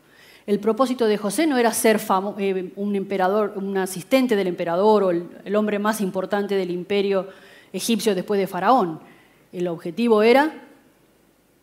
El 0.46 0.60
propósito 0.60 1.06
de 1.06 1.16
José 1.16 1.46
no 1.46 1.56
era 1.56 1.72
ser 1.72 1.98
eh, 2.38 2.72
un 2.76 2.96
emperador, 2.96 3.54
un 3.56 3.78
asistente 3.78 4.36
del 4.36 4.48
emperador 4.48 5.04
o 5.04 5.10
el, 5.10 5.56
hombre 5.56 5.78
más 5.78 6.02
importante 6.02 6.54
del 6.54 6.70
imperio 6.70 7.28
egipcio 7.72 8.14
después 8.14 8.38
de 8.38 8.46
Faraón. 8.46 9.00
El 9.52 9.68
objetivo 9.68 10.22
era 10.22 10.66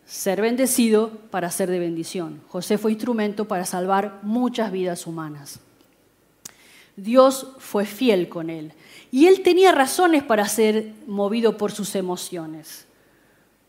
ser 0.05 0.41
bendecido 0.41 1.11
para 1.29 1.51
ser 1.51 1.69
de 1.69 1.77
bendición. 1.77 2.41
José 2.47 2.79
fue 2.79 2.91
instrumento 2.91 3.45
para 3.45 3.65
salvar 3.65 4.19
muchas 4.23 4.71
vidas 4.71 5.05
humanas. 5.05 5.59
Dios 6.95 7.47
fue 7.59 7.85
fiel 7.85 8.29
con 8.29 8.49
él 8.49 8.73
y 9.11 9.27
él 9.27 9.43
tenía 9.43 9.71
razones 9.71 10.23
para 10.23 10.47
ser 10.47 10.93
movido 11.05 11.57
por 11.57 11.71
sus 11.71 11.95
emociones 11.95 12.87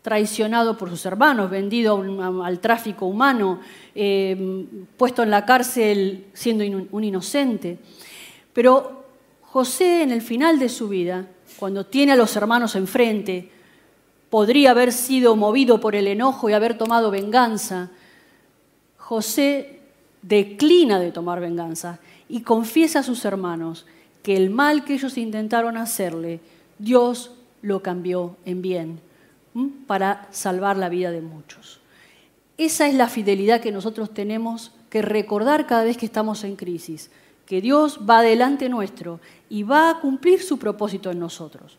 traicionado 0.03 0.77
por 0.77 0.89
sus 0.89 1.05
hermanos, 1.05 1.49
vendido 1.49 2.03
al 2.43 2.59
tráfico 2.59 3.05
humano, 3.05 3.61
eh, 3.95 4.65
puesto 4.97 5.23
en 5.23 5.31
la 5.31 5.45
cárcel 5.45 6.25
siendo 6.33 6.63
un 6.91 7.03
inocente. 7.03 7.79
Pero 8.51 9.05
José 9.43 10.03
en 10.03 10.11
el 10.11 10.21
final 10.21 10.59
de 10.59 10.67
su 10.67 10.89
vida, 10.89 11.27
cuando 11.57 11.85
tiene 11.85 12.11
a 12.11 12.17
los 12.17 12.35
hermanos 12.35 12.75
enfrente, 12.75 13.49
podría 14.29 14.71
haber 14.71 14.91
sido 14.91 15.37
movido 15.37 15.79
por 15.79 15.95
el 15.95 16.07
enojo 16.07 16.49
y 16.49 16.53
haber 16.53 16.77
tomado 16.77 17.09
venganza, 17.09 17.89
José 18.97 19.79
declina 20.21 20.99
de 20.99 21.11
tomar 21.11 21.39
venganza 21.39 21.99
y 22.27 22.41
confiesa 22.41 22.99
a 22.99 23.03
sus 23.03 23.23
hermanos 23.23 23.85
que 24.21 24.35
el 24.35 24.49
mal 24.49 24.83
que 24.83 24.95
ellos 24.95 25.17
intentaron 25.17 25.77
hacerle, 25.77 26.41
Dios 26.77 27.31
lo 27.61 27.81
cambió 27.81 28.35
en 28.45 28.61
bien 28.61 29.12
para 29.87 30.27
salvar 30.31 30.77
la 30.77 30.89
vida 30.89 31.11
de 31.11 31.21
muchos. 31.21 31.79
Esa 32.57 32.87
es 32.87 32.95
la 32.95 33.07
fidelidad 33.07 33.61
que 33.61 33.71
nosotros 33.71 34.13
tenemos 34.13 34.71
que 34.89 35.01
recordar 35.01 35.65
cada 35.65 35.83
vez 35.83 35.97
que 35.97 36.05
estamos 36.05 36.43
en 36.43 36.55
crisis, 36.55 37.09
que 37.45 37.61
Dios 37.61 37.99
va 38.07 38.21
delante 38.21 38.69
nuestro 38.69 39.19
y 39.49 39.63
va 39.63 39.89
a 39.89 39.99
cumplir 39.99 40.41
su 40.41 40.59
propósito 40.59 41.11
en 41.11 41.19
nosotros. 41.19 41.77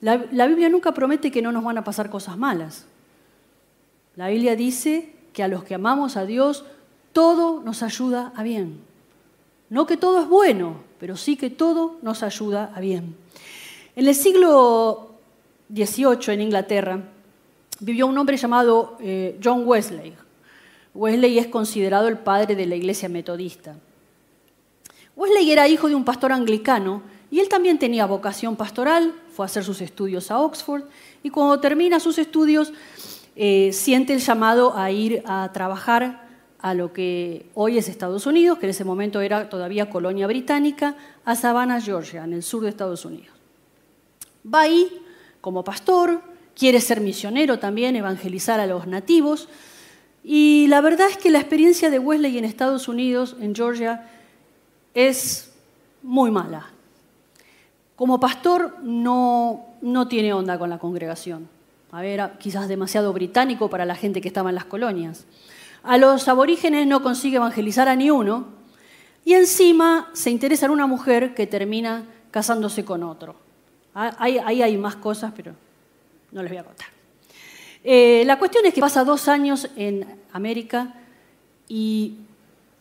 La, 0.00 0.24
la, 0.32 0.46
Biblia 0.46 0.68
nunca 0.68 0.92
promete 0.92 1.30
que 1.30 1.42
no 1.42 1.52
nos 1.52 1.64
van 1.64 1.78
a 1.78 1.84
pasar 1.84 2.10
cosas 2.10 2.36
malas. 2.36 2.86
La 4.14 4.28
Biblia 4.28 4.56
dice 4.56 5.12
que 5.32 5.42
a 5.42 5.48
los 5.48 5.64
que 5.64 5.74
amamos 5.74 6.16
a 6.16 6.24
Dios, 6.24 6.64
todo 7.12 7.62
nos 7.62 7.82
ayuda 7.82 8.32
a 8.36 8.42
bien. 8.42 8.80
No 9.68 9.86
que 9.86 9.96
todo 9.96 10.20
es 10.20 10.28
bueno, 10.28 10.80
pero 10.98 11.16
sí 11.16 11.36
que 11.36 11.50
todo 11.50 11.98
nos 12.02 12.22
ayuda 12.22 12.72
a 12.74 12.80
bien. 12.80 13.16
En 13.96 14.06
el 14.06 14.14
siglo 14.14 15.15
XVIII, 15.74 16.34
en 16.34 16.40
Inglaterra, 16.40 17.00
vivió 17.80 18.06
un 18.06 18.16
hombre 18.16 18.36
llamado 18.36 18.96
eh, 19.00 19.38
John 19.42 19.62
Wesley. 19.66 20.14
Wesley 20.94 21.38
es 21.38 21.46
considerado 21.48 22.08
el 22.08 22.18
padre 22.18 22.56
de 22.56 22.66
la 22.66 22.76
iglesia 22.76 23.08
metodista. 23.08 23.76
Wesley 25.14 25.50
era 25.50 25.68
hijo 25.68 25.88
de 25.88 25.94
un 25.94 26.04
pastor 26.04 26.32
anglicano 26.32 27.02
y 27.30 27.40
él 27.40 27.48
también 27.48 27.78
tenía 27.78 28.06
vocación 28.06 28.56
pastoral, 28.56 29.14
fue 29.32 29.44
a 29.44 29.46
hacer 29.46 29.64
sus 29.64 29.80
estudios 29.80 30.30
a 30.30 30.40
Oxford 30.40 30.84
y 31.22 31.30
cuando 31.30 31.58
termina 31.60 32.00
sus 32.00 32.18
estudios 32.18 32.72
eh, 33.34 33.70
siente 33.72 34.14
el 34.14 34.20
llamado 34.20 34.76
a 34.76 34.90
ir 34.90 35.22
a 35.26 35.50
trabajar 35.52 36.26
a 36.60 36.74
lo 36.74 36.92
que 36.92 37.46
hoy 37.54 37.78
es 37.78 37.88
Estados 37.88 38.26
Unidos, 38.26 38.58
que 38.58 38.66
en 38.66 38.70
ese 38.70 38.84
momento 38.84 39.20
era 39.20 39.48
todavía 39.48 39.90
colonia 39.90 40.26
británica, 40.26 40.96
a 41.24 41.34
Savannah, 41.34 41.80
Georgia, 41.80 42.24
en 42.24 42.32
el 42.32 42.42
sur 42.42 42.62
de 42.62 42.70
Estados 42.70 43.04
Unidos. 43.04 43.34
Va 44.52 44.62
ahí 44.62 44.90
como 45.46 45.62
pastor, 45.62 46.22
quiere 46.56 46.80
ser 46.80 47.00
misionero 47.00 47.60
también, 47.60 47.94
evangelizar 47.94 48.58
a 48.58 48.66
los 48.66 48.88
nativos, 48.88 49.48
y 50.24 50.66
la 50.66 50.80
verdad 50.80 51.06
es 51.08 51.18
que 51.18 51.30
la 51.30 51.38
experiencia 51.38 51.88
de 51.88 52.00
Wesley 52.00 52.36
en 52.36 52.44
Estados 52.44 52.88
Unidos, 52.88 53.36
en 53.40 53.54
Georgia, 53.54 54.10
es 54.92 55.52
muy 56.02 56.32
mala. 56.32 56.66
Como 57.94 58.18
pastor 58.18 58.78
no, 58.82 59.66
no 59.82 60.08
tiene 60.08 60.32
onda 60.32 60.58
con 60.58 60.68
la 60.68 60.80
congregación. 60.80 61.48
A 61.92 62.00
ver, 62.00 62.32
quizás 62.40 62.66
demasiado 62.66 63.12
británico 63.12 63.70
para 63.70 63.84
la 63.84 63.94
gente 63.94 64.20
que 64.20 64.26
estaba 64.26 64.48
en 64.48 64.56
las 64.56 64.64
colonias. 64.64 65.26
A 65.84 65.96
los 65.96 66.26
aborígenes 66.26 66.88
no 66.88 67.04
consigue 67.04 67.36
evangelizar 67.36 67.88
a 67.88 67.94
ni 67.94 68.10
uno 68.10 68.46
y 69.24 69.34
encima 69.34 70.10
se 70.12 70.30
interesa 70.30 70.66
en 70.66 70.72
una 70.72 70.88
mujer 70.88 71.36
que 71.36 71.46
termina 71.46 72.02
casándose 72.32 72.84
con 72.84 73.04
otro. 73.04 73.45
Ah, 73.98 74.14
ahí, 74.18 74.60
hay 74.60 74.76
más 74.76 74.96
cosas, 74.96 75.32
pero 75.34 75.54
no 76.30 76.42
les 76.42 76.52
voy 76.52 76.58
a 76.58 76.64
contar. 76.64 76.88
Eh, 77.82 78.24
la 78.26 78.38
cuestión 78.38 78.66
es 78.66 78.74
que 78.74 78.80
pasa 78.82 79.04
dos 79.04 79.26
años 79.26 79.70
en 79.74 80.20
América 80.34 80.92
y 81.66 82.16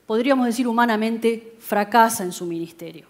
podríamos 0.06 0.45
decir 0.45 0.67
humanamente 0.67 1.56
fracasa 1.60 2.25
en 2.25 2.34
su 2.34 2.45
ministerio. 2.45 3.08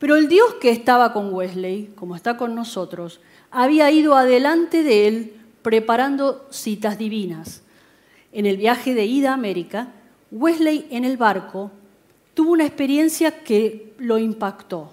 Pero 0.00 0.16
el 0.16 0.26
Dios 0.26 0.54
que 0.54 0.70
estaba 0.70 1.12
con 1.12 1.32
Wesley, 1.32 1.92
como 1.94 2.16
está 2.16 2.36
con 2.36 2.56
nosotros, 2.56 3.20
había 3.52 3.88
ido 3.92 4.16
adelante 4.16 4.82
de 4.82 5.06
él 5.06 5.32
preparando 5.62 6.48
citas 6.50 6.98
divinas 6.98 7.62
en 8.32 8.46
el 8.46 8.56
viaje 8.56 8.94
de 8.94 9.04
ida 9.04 9.30
a 9.30 9.34
América, 9.34 9.92
Wesley 10.32 10.88
en 10.90 11.04
el 11.04 11.16
barco 11.16 11.70
tuvo 12.34 12.50
una 12.50 12.66
experiencia 12.66 13.44
que 13.44 13.94
lo 13.98 14.18
impactó. 14.18 14.90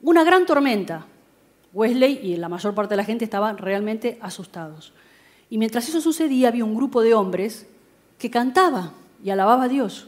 Una 0.00 0.24
gran 0.24 0.46
tormenta. 0.46 1.06
Wesley 1.74 2.20
y 2.22 2.36
la 2.36 2.48
mayor 2.48 2.74
parte 2.74 2.92
de 2.92 2.96
la 2.96 3.04
gente 3.04 3.24
estaban 3.24 3.58
realmente 3.58 4.18
asustados. 4.22 4.92
Y 5.50 5.58
mientras 5.58 5.88
eso 5.88 6.00
sucedía 6.00 6.48
había 6.48 6.64
un 6.64 6.74
grupo 6.74 7.02
de 7.02 7.14
hombres 7.14 7.66
que 8.18 8.30
cantaba 8.30 8.92
y 9.22 9.30
alababa 9.30 9.64
a 9.64 9.68
Dios. 9.68 10.06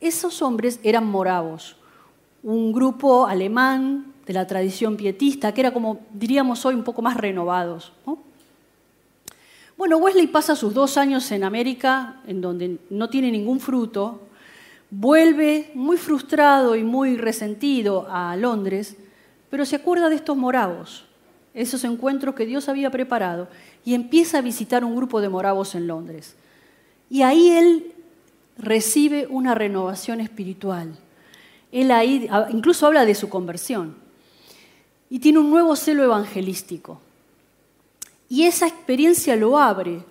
Esos 0.00 0.40
hombres 0.40 0.80
eran 0.82 1.06
moravos, 1.06 1.76
un 2.42 2.72
grupo 2.72 3.26
alemán 3.26 4.12
de 4.26 4.32
la 4.32 4.46
tradición 4.46 4.96
pietista, 4.96 5.52
que 5.52 5.60
era 5.60 5.72
como 5.72 6.00
diríamos 6.12 6.64
hoy 6.64 6.74
un 6.74 6.84
poco 6.84 7.02
más 7.02 7.16
renovados. 7.16 7.92
Bueno, 9.76 9.96
Wesley 9.98 10.28
pasa 10.28 10.54
sus 10.54 10.74
dos 10.74 10.96
años 10.96 11.30
en 11.32 11.44
América, 11.44 12.20
en 12.26 12.40
donde 12.40 12.78
no 12.90 13.08
tiene 13.08 13.30
ningún 13.30 13.58
fruto, 13.58 14.20
vuelve 14.90 15.70
muy 15.74 15.96
frustrado 15.96 16.76
y 16.76 16.84
muy 16.84 17.16
resentido 17.16 18.06
a 18.08 18.36
Londres, 18.36 18.96
pero 19.52 19.66
se 19.66 19.76
acuerda 19.76 20.08
de 20.08 20.16
estos 20.16 20.34
moravos, 20.34 21.04
esos 21.52 21.84
encuentros 21.84 22.34
que 22.34 22.46
Dios 22.46 22.70
había 22.70 22.88
preparado, 22.90 23.48
y 23.84 23.92
empieza 23.92 24.38
a 24.38 24.40
visitar 24.40 24.82
un 24.82 24.96
grupo 24.96 25.20
de 25.20 25.28
moravos 25.28 25.74
en 25.74 25.86
Londres. 25.86 26.36
Y 27.10 27.20
ahí 27.20 27.50
él 27.50 27.92
recibe 28.56 29.26
una 29.28 29.54
renovación 29.54 30.22
espiritual. 30.22 30.96
Él 31.70 31.90
ahí 31.90 32.30
incluso 32.50 32.86
habla 32.86 33.04
de 33.04 33.14
su 33.14 33.28
conversión 33.28 33.94
y 35.10 35.18
tiene 35.18 35.40
un 35.40 35.50
nuevo 35.50 35.76
celo 35.76 36.02
evangelístico. 36.02 37.02
Y 38.30 38.44
esa 38.44 38.66
experiencia 38.66 39.36
lo 39.36 39.58
abre 39.58 40.02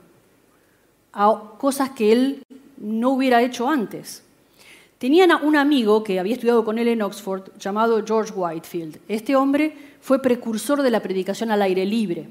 a 1.13 1.41
cosas 1.57 1.89
que 1.89 2.11
él 2.11 2.43
no 2.77 3.09
hubiera 3.09 3.41
hecho 3.41 3.67
antes. 3.67 4.21
Tenían 5.01 5.31
un 5.43 5.55
amigo 5.55 6.03
que 6.03 6.19
había 6.19 6.35
estudiado 6.35 6.63
con 6.63 6.77
él 6.77 6.87
en 6.87 7.01
Oxford 7.01 7.57
llamado 7.57 8.05
George 8.05 8.33
Whitefield. 8.33 8.99
Este 9.07 9.35
hombre 9.35 9.75
fue 9.99 10.21
precursor 10.21 10.83
de 10.83 10.91
la 10.91 10.99
predicación 10.99 11.49
al 11.49 11.63
aire 11.63 11.87
libre. 11.87 12.29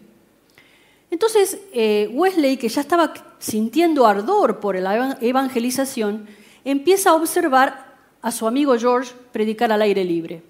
Entonces, 1.10 1.58
eh, 1.72 2.08
Wesley, 2.12 2.56
que 2.56 2.68
ya 2.68 2.80
estaba 2.80 3.12
sintiendo 3.40 4.06
ardor 4.06 4.60
por 4.60 4.78
la 4.78 5.18
evangelización, 5.20 6.28
empieza 6.64 7.10
a 7.10 7.14
observar 7.14 7.96
a 8.22 8.30
su 8.30 8.46
amigo 8.46 8.78
George 8.78 9.12
predicar 9.32 9.72
al 9.72 9.82
aire 9.82 10.04
libre. 10.04 10.44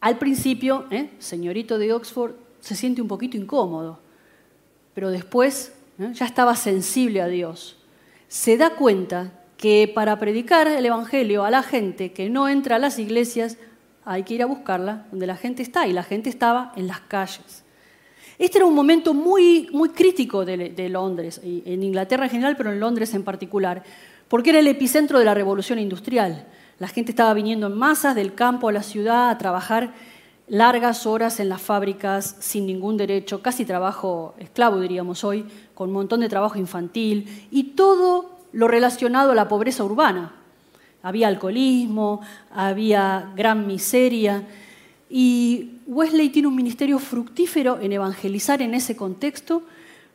Al 0.00 0.16
principio, 0.16 0.86
¿eh? 0.92 1.10
señorito 1.18 1.78
de 1.78 1.92
Oxford, 1.92 2.34
se 2.60 2.76
siente 2.76 3.02
un 3.02 3.08
poquito 3.08 3.36
incómodo 3.36 3.98
pero 4.94 5.10
después 5.10 5.72
ya 5.98 6.26
estaba 6.26 6.56
sensible 6.56 7.20
a 7.22 7.26
Dios. 7.26 7.76
Se 8.28 8.56
da 8.56 8.76
cuenta 8.76 9.32
que 9.60 9.92
para 9.94 10.18
predicar 10.18 10.66
el 10.68 10.86
Evangelio 10.86 11.44
a 11.44 11.50
la 11.50 11.62
gente 11.62 12.12
que 12.12 12.30
no 12.30 12.48
entra 12.48 12.76
a 12.76 12.78
las 12.78 12.98
iglesias, 12.98 13.58
hay 14.06 14.22
que 14.22 14.32
ir 14.32 14.42
a 14.42 14.46
buscarla 14.46 15.04
donde 15.10 15.26
la 15.26 15.36
gente 15.36 15.62
está, 15.62 15.86
y 15.86 15.92
la 15.92 16.02
gente 16.02 16.30
estaba 16.30 16.72
en 16.76 16.86
las 16.86 17.00
calles. 17.00 17.62
Este 18.38 18.56
era 18.56 18.64
un 18.64 18.74
momento 18.74 19.12
muy, 19.12 19.68
muy 19.70 19.90
crítico 19.90 20.46
de, 20.46 20.88
Londres, 20.88 21.42
en 21.44 21.82
Inglaterra 21.82 22.24
en 22.24 22.30
general, 22.30 22.56
pero 22.56 22.72
en 22.72 22.80
Londres 22.80 23.12
en 23.12 23.22
particular, 23.22 23.82
porque 24.28 24.48
era 24.48 24.60
el 24.60 24.66
epicentro 24.66 25.18
de 25.18 25.26
la 25.26 25.34
revolución 25.34 25.78
industrial. 25.78 26.46
La 26.78 26.88
gente 26.88 27.12
estaba 27.12 27.34
viniendo 27.34 27.66
en 27.66 27.76
masas 27.76 28.14
del 28.14 28.34
campo 28.34 28.70
a 28.70 28.72
la 28.72 28.82
ciudad 28.82 29.28
a 29.28 29.36
trabajar 29.36 29.92
largas 30.48 31.04
horas 31.04 31.38
en 31.38 31.50
las 31.50 31.60
fábricas 31.60 32.36
sin 32.40 32.64
ningún 32.64 32.96
derecho, 32.96 33.42
casi 33.42 33.66
trabajo 33.66 34.34
esclavo 34.38 34.80
diríamos 34.80 35.22
hoy, 35.22 35.44
con 35.74 35.90
un 35.90 35.96
montón 35.96 36.20
de 36.20 36.30
trabajo 36.30 36.58
infantil 36.58 37.46
y 37.50 37.74
todo 37.74 38.39
lo 38.52 38.68
relacionado 38.68 39.32
a 39.32 39.34
la 39.34 39.48
pobreza 39.48 39.84
urbana. 39.84 40.32
Había 41.02 41.28
alcoholismo, 41.28 42.20
había 42.52 43.30
gran 43.34 43.66
miseria 43.66 44.44
y 45.08 45.78
Wesley 45.86 46.28
tiene 46.28 46.48
un 46.48 46.54
ministerio 46.54 46.98
fructífero 46.98 47.80
en 47.80 47.92
evangelizar 47.92 48.62
en 48.62 48.74
ese 48.74 48.96
contexto, 48.96 49.62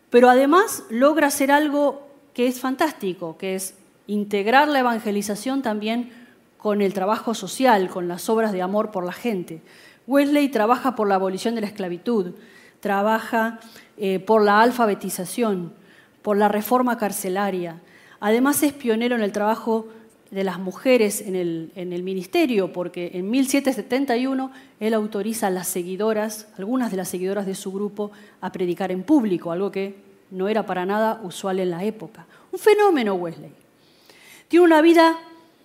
pero 0.10 0.30
además 0.30 0.84
logra 0.90 1.28
hacer 1.28 1.52
algo 1.52 2.08
que 2.34 2.48
es 2.48 2.60
fantástico, 2.60 3.38
que 3.38 3.56
es 3.56 3.76
integrar 4.08 4.68
la 4.68 4.80
evangelización 4.80 5.62
también 5.62 6.12
con 6.58 6.82
el 6.82 6.94
trabajo 6.94 7.34
social, 7.34 7.90
con 7.90 8.08
las 8.08 8.30
obras 8.30 8.52
de 8.52 8.62
amor 8.62 8.92
por 8.92 9.06
la 9.06 9.12
gente. 9.12 9.62
Wesley 10.08 10.50
trabaja 10.50 10.96
por 10.96 11.08
la 11.08 11.16
abolición 11.16 11.56
de 11.56 11.62
la 11.62 11.68
esclavitud, 11.68 12.34
trabaja 12.80 13.60
eh, 13.98 14.20
por 14.20 14.44
la 14.44 14.62
alfabetización, 14.62 15.74
por 16.22 16.38
la 16.38 16.48
reforma 16.48 16.98
carcelaria. 16.98 17.82
Además 18.20 18.62
es 18.64 18.74
pionero 18.74 19.16
en 19.16 19.22
el 19.22 19.32
trabajo 19.32 19.88
de 20.32 20.44
las 20.44 20.60
mujeres 20.60 21.22
en 21.22 21.36
el, 21.36 21.72
en 21.76 22.04
ministerio, 22.04 22.74
porque 22.74 23.12
en 23.14 23.30
1771 23.30 24.52
él 24.80 24.94
autoriza 24.94 25.48
a 25.48 25.50
las 25.50 25.68
seguidoras, 25.68 26.48
algunas 26.58 26.92
de 26.92 26.98
las 26.98 27.10
seguidoras 27.10 27.46
de 27.46 27.56
su 27.56 27.72
grupo, 27.72 28.12
a 28.42 28.52
predicar 28.52 28.92
en 28.92 29.04
público, 29.04 29.52
algo 29.52 29.72
que 29.72 29.96
no 30.32 30.48
era 30.48 30.66
para 30.66 30.86
nada 30.86 31.22
usual 31.24 31.60
en 31.60 31.70
la 31.70 31.84
época. 31.84 32.26
Un 32.52 32.60
fenómeno 32.60 33.14
Wesley. 33.14 33.52
Tiene 34.48 34.66
una 34.66 34.82
vida 34.82 35.18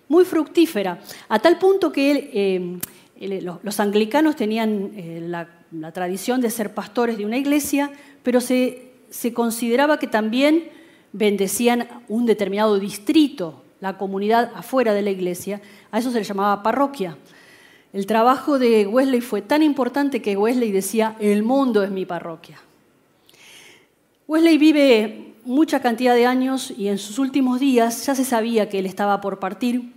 muy 0.07 0.25
fructífera, 0.25 0.99
a 1.27 1.39
tal 1.39 1.57
punto 1.57 1.91
que 1.91 2.29
eh, 2.33 3.39
los 3.63 3.79
anglicanos 3.79 4.35
tenían 4.35 4.91
eh, 4.95 5.27
la 5.71 5.91
tradición 5.91 6.41
de 6.41 6.49
ser 6.49 6.73
pastores 6.73 7.17
de 7.17 7.25
una 7.25 7.37
iglesia, 7.37 7.91
pero 8.23 8.39
se 8.41 9.33
consideraba 9.33 9.99
que 9.99 10.07
también 10.07 10.80
bendecían 11.13 11.87
un 12.07 12.25
determinado 12.25 12.79
distrito, 12.79 13.63
la 13.79 13.97
comunidad 13.97 14.51
afuera 14.55 14.93
de 14.93 15.01
la 15.01 15.09
iglesia, 15.09 15.61
a 15.91 15.99
eso 15.99 16.11
se 16.11 16.19
le 16.19 16.23
llamaba 16.23 16.63
parroquia. 16.63 17.17
El 17.93 18.05
trabajo 18.05 18.57
de 18.57 18.87
Wesley 18.87 19.19
fue 19.21 19.41
tan 19.41 19.63
importante 19.63 20.21
que 20.21 20.37
Wesley 20.37 20.71
decía, 20.71 21.15
el 21.19 21.43
mundo 21.43 21.83
es 21.83 21.91
mi 21.91 22.05
parroquia. 22.05 22.59
Wesley 24.27 24.57
vive 24.57 25.33
mucha 25.43 25.81
cantidad 25.81 26.15
de 26.15 26.25
años 26.25 26.71
y 26.77 26.87
en 26.87 26.97
sus 26.97 27.19
últimos 27.19 27.59
días 27.59 28.05
ya 28.05 28.15
se 28.15 28.23
sabía 28.23 28.69
que 28.69 28.79
él 28.79 28.85
estaba 28.85 29.19
por 29.19 29.39
partir. 29.39 29.91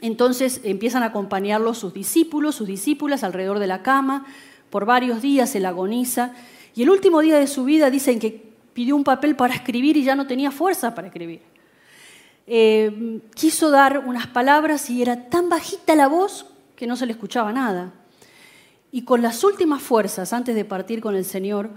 Entonces 0.00 0.60
empiezan 0.64 1.02
a 1.02 1.06
acompañarlo 1.06 1.74
sus 1.74 1.92
discípulos, 1.92 2.54
sus 2.54 2.66
discípulas 2.66 3.24
alrededor 3.24 3.58
de 3.58 3.66
la 3.66 3.82
cama. 3.82 4.24
Por 4.70 4.86
varios 4.86 5.20
días 5.20 5.54
él 5.54 5.66
agoniza. 5.66 6.32
Y 6.74 6.84
el 6.84 6.90
último 6.90 7.20
día 7.20 7.38
de 7.38 7.46
su 7.46 7.64
vida 7.64 7.90
dicen 7.90 8.20
que 8.20 8.47
pidió 8.72 8.96
un 8.96 9.04
papel 9.04 9.36
para 9.36 9.54
escribir 9.54 9.96
y 9.96 10.04
ya 10.04 10.14
no 10.14 10.26
tenía 10.26 10.50
fuerza 10.50 10.94
para 10.94 11.08
escribir. 11.08 11.42
Eh, 12.46 13.20
quiso 13.34 13.70
dar 13.70 13.98
unas 13.98 14.26
palabras 14.26 14.88
y 14.88 15.02
era 15.02 15.28
tan 15.28 15.48
bajita 15.48 15.94
la 15.94 16.08
voz 16.08 16.46
que 16.76 16.86
no 16.86 16.96
se 16.96 17.06
le 17.06 17.12
escuchaba 17.12 17.52
nada. 17.52 17.92
Y 18.90 19.02
con 19.02 19.20
las 19.20 19.44
últimas 19.44 19.82
fuerzas, 19.82 20.32
antes 20.32 20.54
de 20.54 20.64
partir 20.64 21.00
con 21.00 21.14
el 21.14 21.24
Señor, 21.24 21.70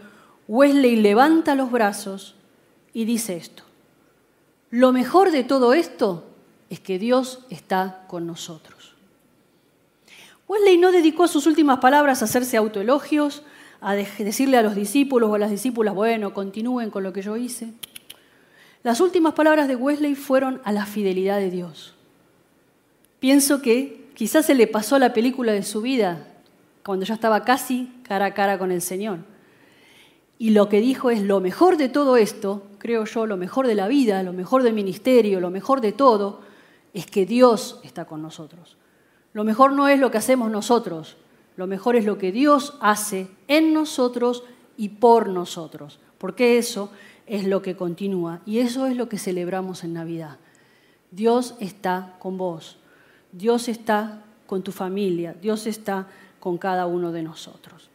Wesley 0.47 0.95
levanta 0.95 1.56
los 1.56 1.71
brazos 1.71 2.36
y 2.93 3.06
dice 3.06 3.36
esto. 3.36 3.63
Lo 4.69 4.93
mejor 4.93 5.32
de 5.32 5.43
todo 5.43 5.73
esto 5.73 6.25
es 6.69 6.80
que 6.80 6.99
Dios 6.99 7.39
está 7.49 8.06
con 8.08 8.25
nosotros. 8.25 8.95
Wesley 10.47 10.77
no 10.77 10.91
dedicó 10.91 11.27
sus 11.27 11.47
últimas 11.47 11.80
palabras 11.80 12.21
a 12.21 12.25
hacerse 12.25 12.58
autoelogios, 12.58 13.43
a 13.82 13.96
decirle 13.96 14.58
a 14.58 14.62
los 14.62 14.76
discípulos 14.76 15.30
o 15.30 15.36
a 15.36 15.39
las 15.39 15.50
discípulas, 15.50 15.96
bueno, 15.96 16.34
continúen 16.34 16.91
con 16.91 17.04
lo 17.04 17.12
que 17.12 17.24
yo 17.24 17.36
hice. 17.36 17.74
Las 18.84 19.02
últimas 19.02 19.34
palabras 19.34 19.67
de 19.67 19.76
Wesley 19.76 20.15
fueron 20.15 20.62
a 20.63 20.72
la 20.72 20.86
fidelidad 20.86 21.39
de 21.39 21.50
Dios. 21.50 21.96
Pienso 23.20 23.62
que 23.62 24.10
quizás 24.13 24.46
se 24.46 24.56
le 24.56 24.67
pasó 24.67 24.98
la 25.00 25.13
película 25.13 25.52
de 25.52 25.63
su 25.63 25.82
vida 25.82 26.28
cuando 26.84 27.06
ya 27.06 27.15
estaba 27.15 27.44
casi 27.44 27.91
cara 28.04 28.26
a 28.26 28.34
cara 28.34 28.58
con 28.58 28.72
el 28.72 28.82
Señor. 28.82 29.20
Y 30.38 30.52
lo 30.52 30.70
que 30.70 30.82
dijo 30.82 31.12
es, 31.12 31.22
lo 31.22 31.39
mejor 31.39 31.78
de 31.78 31.89
todo 31.89 32.17
esto, 32.17 32.63
creo 32.80 33.06
yo, 33.06 33.28
lo 33.28 33.38
mejor 33.38 33.67
de 33.67 33.76
la 33.76 33.88
vida, 33.88 34.24
lo 34.24 34.34
mejor 34.34 34.63
del 34.63 34.74
ministerio, 34.74 35.39
lo 35.39 35.52
mejor 35.52 35.82
de 35.82 35.91
todo, 35.91 36.41
es 36.94 37.06
que 37.06 37.28
Dios 37.28 37.80
está 37.84 38.06
con 38.06 38.24
nosotros. 38.24 38.78
Lo 39.34 39.44
mejor 39.44 39.74
no 39.74 39.88
es 39.88 40.00
lo 40.00 40.10
que 40.10 40.17
hacemos 40.17 40.50
nosotros, 40.50 41.17
lo 41.56 41.68
mejor 41.68 41.96
es 41.96 42.06
lo 42.06 42.18
que 42.18 42.32
Dios 42.32 42.78
hace 42.80 43.28
en 43.48 43.74
nosotros 43.74 44.44
y 44.78 44.90
por 44.90 45.30
nosotros, 45.30 46.00
porque 46.18 46.58
eso 46.58 46.92
es 47.28 47.46
lo 47.46 47.62
que 47.62 47.76
continúa 47.76 48.42
y 48.46 48.60
eso 48.60 48.88
es 48.88 48.96
lo 48.96 49.10
que 49.10 49.18
celebramos 49.18 49.84
en 49.84 49.94
Navidad. 49.94 50.38
Dios 51.12 51.56
está 51.60 52.16
con 52.20 52.38
vos, 52.38 52.78
Dios 53.32 53.68
está 53.68 54.24
con 54.48 54.64
tu 54.64 54.72
familia, 54.72 55.36
Dios 55.42 55.68
está 55.68 56.08
con 56.40 56.58
cada 56.58 56.88
uno 56.88 57.12
de 57.12 57.24
nosotros. 57.24 57.90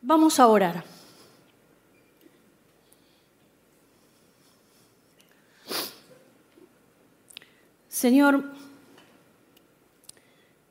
Vamos 0.00 0.38
a 0.38 0.46
orar. 0.46 0.84
Señor, 7.88 8.57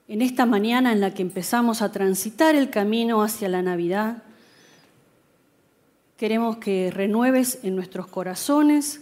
en 0.07 0.21
esta 0.21 0.45
mañana 0.45 0.93
en 0.93 1.01
la 1.01 1.13
que 1.13 1.21
empezamos 1.21 1.81
a 1.81 1.91
transitar 1.91 2.55
el 2.55 2.69
camino 2.69 3.21
hacia 3.21 3.49
la 3.49 3.61
Navidad, 3.61 4.23
queremos 6.15 6.57
que 6.57 6.91
renueves 6.91 7.59
en 7.63 7.75
nuestros 7.75 8.07
corazones 8.07 9.01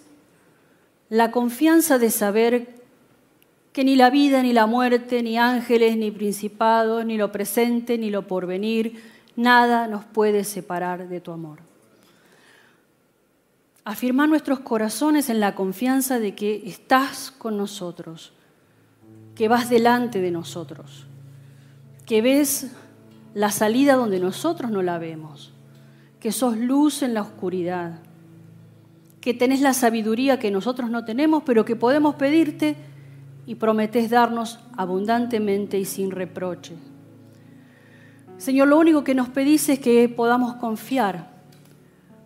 la 1.10 1.32
confianza 1.32 2.00
de 2.00 2.10
saber 2.10 2.76
que 3.72 3.84
ni 3.84 3.96
la 3.96 4.10
vida, 4.10 4.42
ni 4.42 4.54
la 4.54 4.66
muerte, 4.66 5.22
ni 5.22 5.38
ángeles, 5.38 5.98
ni 5.98 6.10
principados, 6.10 7.06
ni 7.06 7.18
lo 7.18 7.32
presente, 7.32 7.98
ni 7.98 8.10
lo 8.10 8.26
porvenir, 8.26 9.04
nada 9.36 9.88
nos 9.88 10.06
puede 10.06 10.44
separar 10.44 11.08
de 11.08 11.22
tu 11.22 11.32
amor. 11.32 11.60
Afirmar 13.84 14.30
nuestros 14.30 14.62
corazones 14.62 15.30
en 15.30 15.40
la 15.40 15.54
confianza 15.54 16.20
de 16.20 16.34
que 16.34 16.64
estás 16.66 17.32
con 17.32 17.58
nosotros, 17.58 18.34
que 19.36 19.48
vas 19.48 19.70
delante 19.70 20.22
de 20.22 20.32
nosotros, 20.32 21.08
que 22.06 22.22
ves 22.22 22.72
la 23.34 23.52
salida 23.52 23.96
donde 23.96 24.20
nosotros 24.20 24.72
no 24.72 24.82
la 24.82 24.98
vemos, 24.98 25.54
que 26.20 26.32
sos 26.32 26.58
luz 26.58 27.04
en 27.04 27.14
la 27.14 27.22
oscuridad, 27.22 28.00
que 29.22 29.34
tenés 29.34 29.62
la 29.62 29.74
sabiduría 29.74 30.40
que 30.40 30.52
nosotros 30.52 30.90
no 30.90 31.04
tenemos, 31.04 31.44
pero 31.44 31.66
que 31.66 31.76
podemos 31.76 32.16
pedirte 32.16 32.76
y 33.46 33.56
prometés 33.56 34.10
darnos 34.10 34.60
abundantemente 34.78 35.78
y 35.78 35.86
sin 35.86 36.12
reproche. 36.12 36.74
Señor, 38.38 38.68
lo 38.70 38.78
único 38.78 39.04
que 39.04 39.16
nos 39.16 39.30
pedís 39.30 39.68
es 39.70 39.80
que 39.80 40.10
podamos 40.10 40.56
confiar 40.56 41.36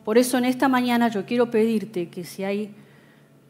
por 0.09 0.17
eso 0.17 0.39
en 0.39 0.45
esta 0.45 0.67
mañana 0.67 1.07
yo 1.09 1.23
quiero 1.23 1.51
pedirte 1.51 2.09
que 2.09 2.23
si 2.23 2.43
hay 2.43 2.73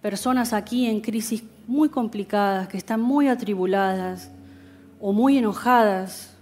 personas 0.01 0.51
aquí 0.51 0.87
en 0.87 0.99
crisis 0.99 1.41
muy 1.69 1.89
complicadas, 1.89 2.67
que 2.67 2.77
están 2.77 2.99
muy 2.99 3.27
atribuladas 3.27 4.31
o 4.99 5.13
muy 5.13 5.37
enojadas 5.37 6.33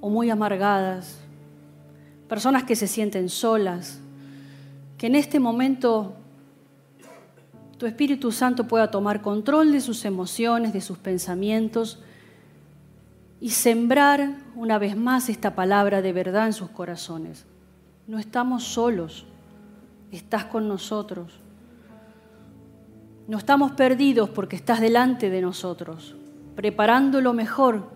o 0.00 0.08
muy 0.10 0.30
amargadas, 0.30 1.18
personas 2.28 2.62
que 2.62 2.76
se 2.76 2.86
sienten 2.86 3.28
solas, 3.28 3.98
que 4.96 5.08
en 5.08 5.16
este 5.16 5.40
momento 5.40 6.14
tu 7.78 7.86
Espíritu 7.86 8.30
Santo 8.30 8.68
pueda 8.68 8.92
tomar 8.92 9.22
control 9.22 9.72
de 9.72 9.80
sus 9.80 10.04
emociones, 10.04 10.72
de 10.72 10.82
sus 10.82 10.98
pensamientos 10.98 11.98
y 13.40 13.50
sembrar 13.50 14.36
una 14.54 14.78
vez 14.78 14.96
más 14.96 15.30
esta 15.30 15.56
palabra 15.56 16.00
de 16.00 16.12
verdad 16.12 16.46
en 16.46 16.52
sus 16.52 16.70
corazones. 16.70 17.44
No 18.06 18.20
estamos 18.20 18.62
solos, 18.62 19.26
estás 20.12 20.44
con 20.44 20.68
nosotros. 20.68 21.41
No 23.28 23.38
estamos 23.38 23.72
perdidos 23.72 24.30
porque 24.30 24.56
estás 24.56 24.80
delante 24.80 25.30
de 25.30 25.40
nosotros, 25.40 26.16
preparando 26.56 27.20
lo 27.20 27.32
mejor, 27.32 27.90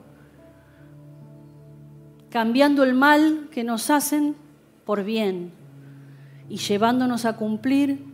cambiando 2.30 2.84
el 2.84 2.94
mal 2.94 3.48
que 3.50 3.64
nos 3.64 3.90
hacen 3.90 4.36
por 4.84 5.04
bien 5.04 5.52
y 6.48 6.58
llevándonos 6.58 7.24
a 7.24 7.36
cumplir 7.36 8.04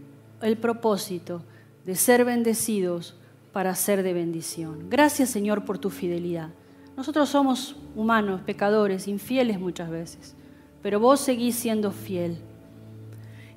el 0.40 0.56
propósito 0.56 1.42
de 1.84 1.94
ser 1.94 2.24
bendecidos 2.24 3.16
para 3.52 3.74
ser 3.74 4.02
de 4.02 4.12
bendición. 4.14 4.88
Gracias 4.88 5.30
Señor 5.30 5.64
por 5.64 5.78
tu 5.78 5.90
fidelidad. 5.90 6.48
Nosotros 6.96 7.28
somos 7.28 7.76
humanos, 7.94 8.40
pecadores, 8.42 9.08
infieles 9.08 9.60
muchas 9.60 9.90
veces 9.90 10.34
pero 10.82 10.98
vos 10.98 11.20
seguís 11.20 11.54
siendo 11.54 11.92
fiel. 11.92 12.38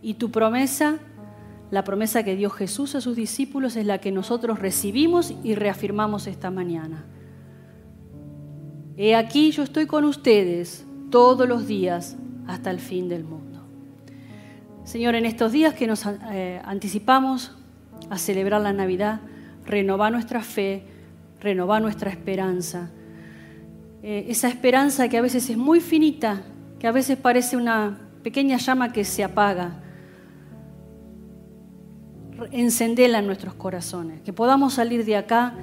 Y 0.01 0.13
tu 0.13 0.29
promesa, 0.29 0.99
la 1.71 1.84
promesa 1.84 2.23
que 2.23 2.36
dio 2.36 2.49
Jesús 2.49 2.95
a 2.95 3.01
sus 3.01 3.15
discípulos, 3.15 3.75
es 3.75 3.86
la 3.86 3.99
que 3.99 4.12
nosotros 4.12 4.60
recibimos 4.60 5.34
y 5.43 5.56
reafirmamos 5.56 6.28
esta 6.28 6.51
mañana. 6.51 7.06
He 8.97 9.15
aquí 9.15 9.51
yo 9.51 9.63
estoy 9.63 9.88
con 9.88 10.06
ustedes 10.06 10.86
todos 11.10 11.47
los 11.47 11.67
días 11.67 12.15
hasta 12.47 12.71
el 12.71 12.80
fin 12.80 13.10
del 13.10 13.23
mundo. 13.23 13.62
Señor, 14.84 15.15
en 15.15 15.25
estos 15.25 15.51
días 15.51 15.73
que 15.73 15.88
nos 15.88 16.06
eh, 16.32 16.62
anticipamos 16.63 17.51
a 18.10 18.17
celebrar 18.17 18.62
la 18.62 18.71
Navidad, 18.71 19.19
renova 19.65 20.10
nuestra 20.12 20.41
fe, 20.41 20.84
renova 21.41 21.80
nuestra 21.80 22.12
esperanza. 22.12 22.91
Eh, 24.04 24.28
esa 24.30 24.47
esperanza 24.47 25.09
que 25.09 25.18
a 25.18 25.22
veces 25.22 25.49
es 25.49 25.57
muy 25.57 25.80
finita 25.80 26.43
que 26.80 26.88
a 26.88 26.91
veces 26.91 27.18
parece 27.18 27.57
una 27.57 27.97
pequeña 28.22 28.57
llama 28.57 28.93
que 28.93 29.03
se 29.03 29.24
apaga. 29.24 29.82
Encendela 32.51 33.19
en 33.19 33.27
nuestros 33.27 33.53
corazones, 33.53 34.21
que 34.21 34.33
podamos 34.33 34.73
salir 34.73 35.05
de 35.05 35.15
acá 35.15 35.53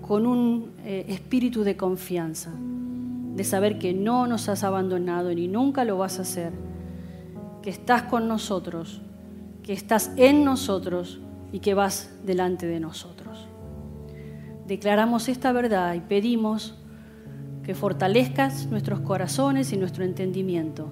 con 0.00 0.26
un 0.26 0.72
eh, 0.84 1.06
espíritu 1.08 1.64
de 1.64 1.76
confianza, 1.76 2.50
de 3.34 3.44
saber 3.44 3.78
que 3.78 3.94
no 3.94 4.26
nos 4.26 4.48
has 4.48 4.64
abandonado 4.64 5.34
ni 5.34 5.48
nunca 5.48 5.84
lo 5.84 5.98
vas 5.98 6.18
a 6.18 6.22
hacer, 6.22 6.52
que 7.62 7.70
estás 7.70 8.02
con 8.02 8.28
nosotros, 8.28 9.00
que 9.62 9.72
estás 9.72 10.12
en 10.16 10.44
nosotros 10.44 11.20
y 11.52 11.60
que 11.60 11.74
vas 11.74 12.14
delante 12.24 12.66
de 12.66 12.80
nosotros. 12.80 13.48
Declaramos 14.66 15.28
esta 15.28 15.52
verdad 15.52 15.94
y 15.94 16.00
pedimos 16.00 16.74
que 17.64 17.74
fortalezcas 17.74 18.66
nuestros 18.66 19.00
corazones 19.00 19.72
y 19.72 19.76
nuestro 19.76 20.04
entendimiento. 20.04 20.88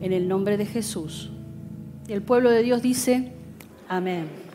En 0.00 0.12
el 0.12 0.28
nombre 0.28 0.56
de 0.56 0.66
Jesús. 0.66 1.32
El 2.06 2.22
pueblo 2.22 2.50
de 2.50 2.62
Dios 2.62 2.82
dice, 2.82 3.32
amén. 3.88 4.47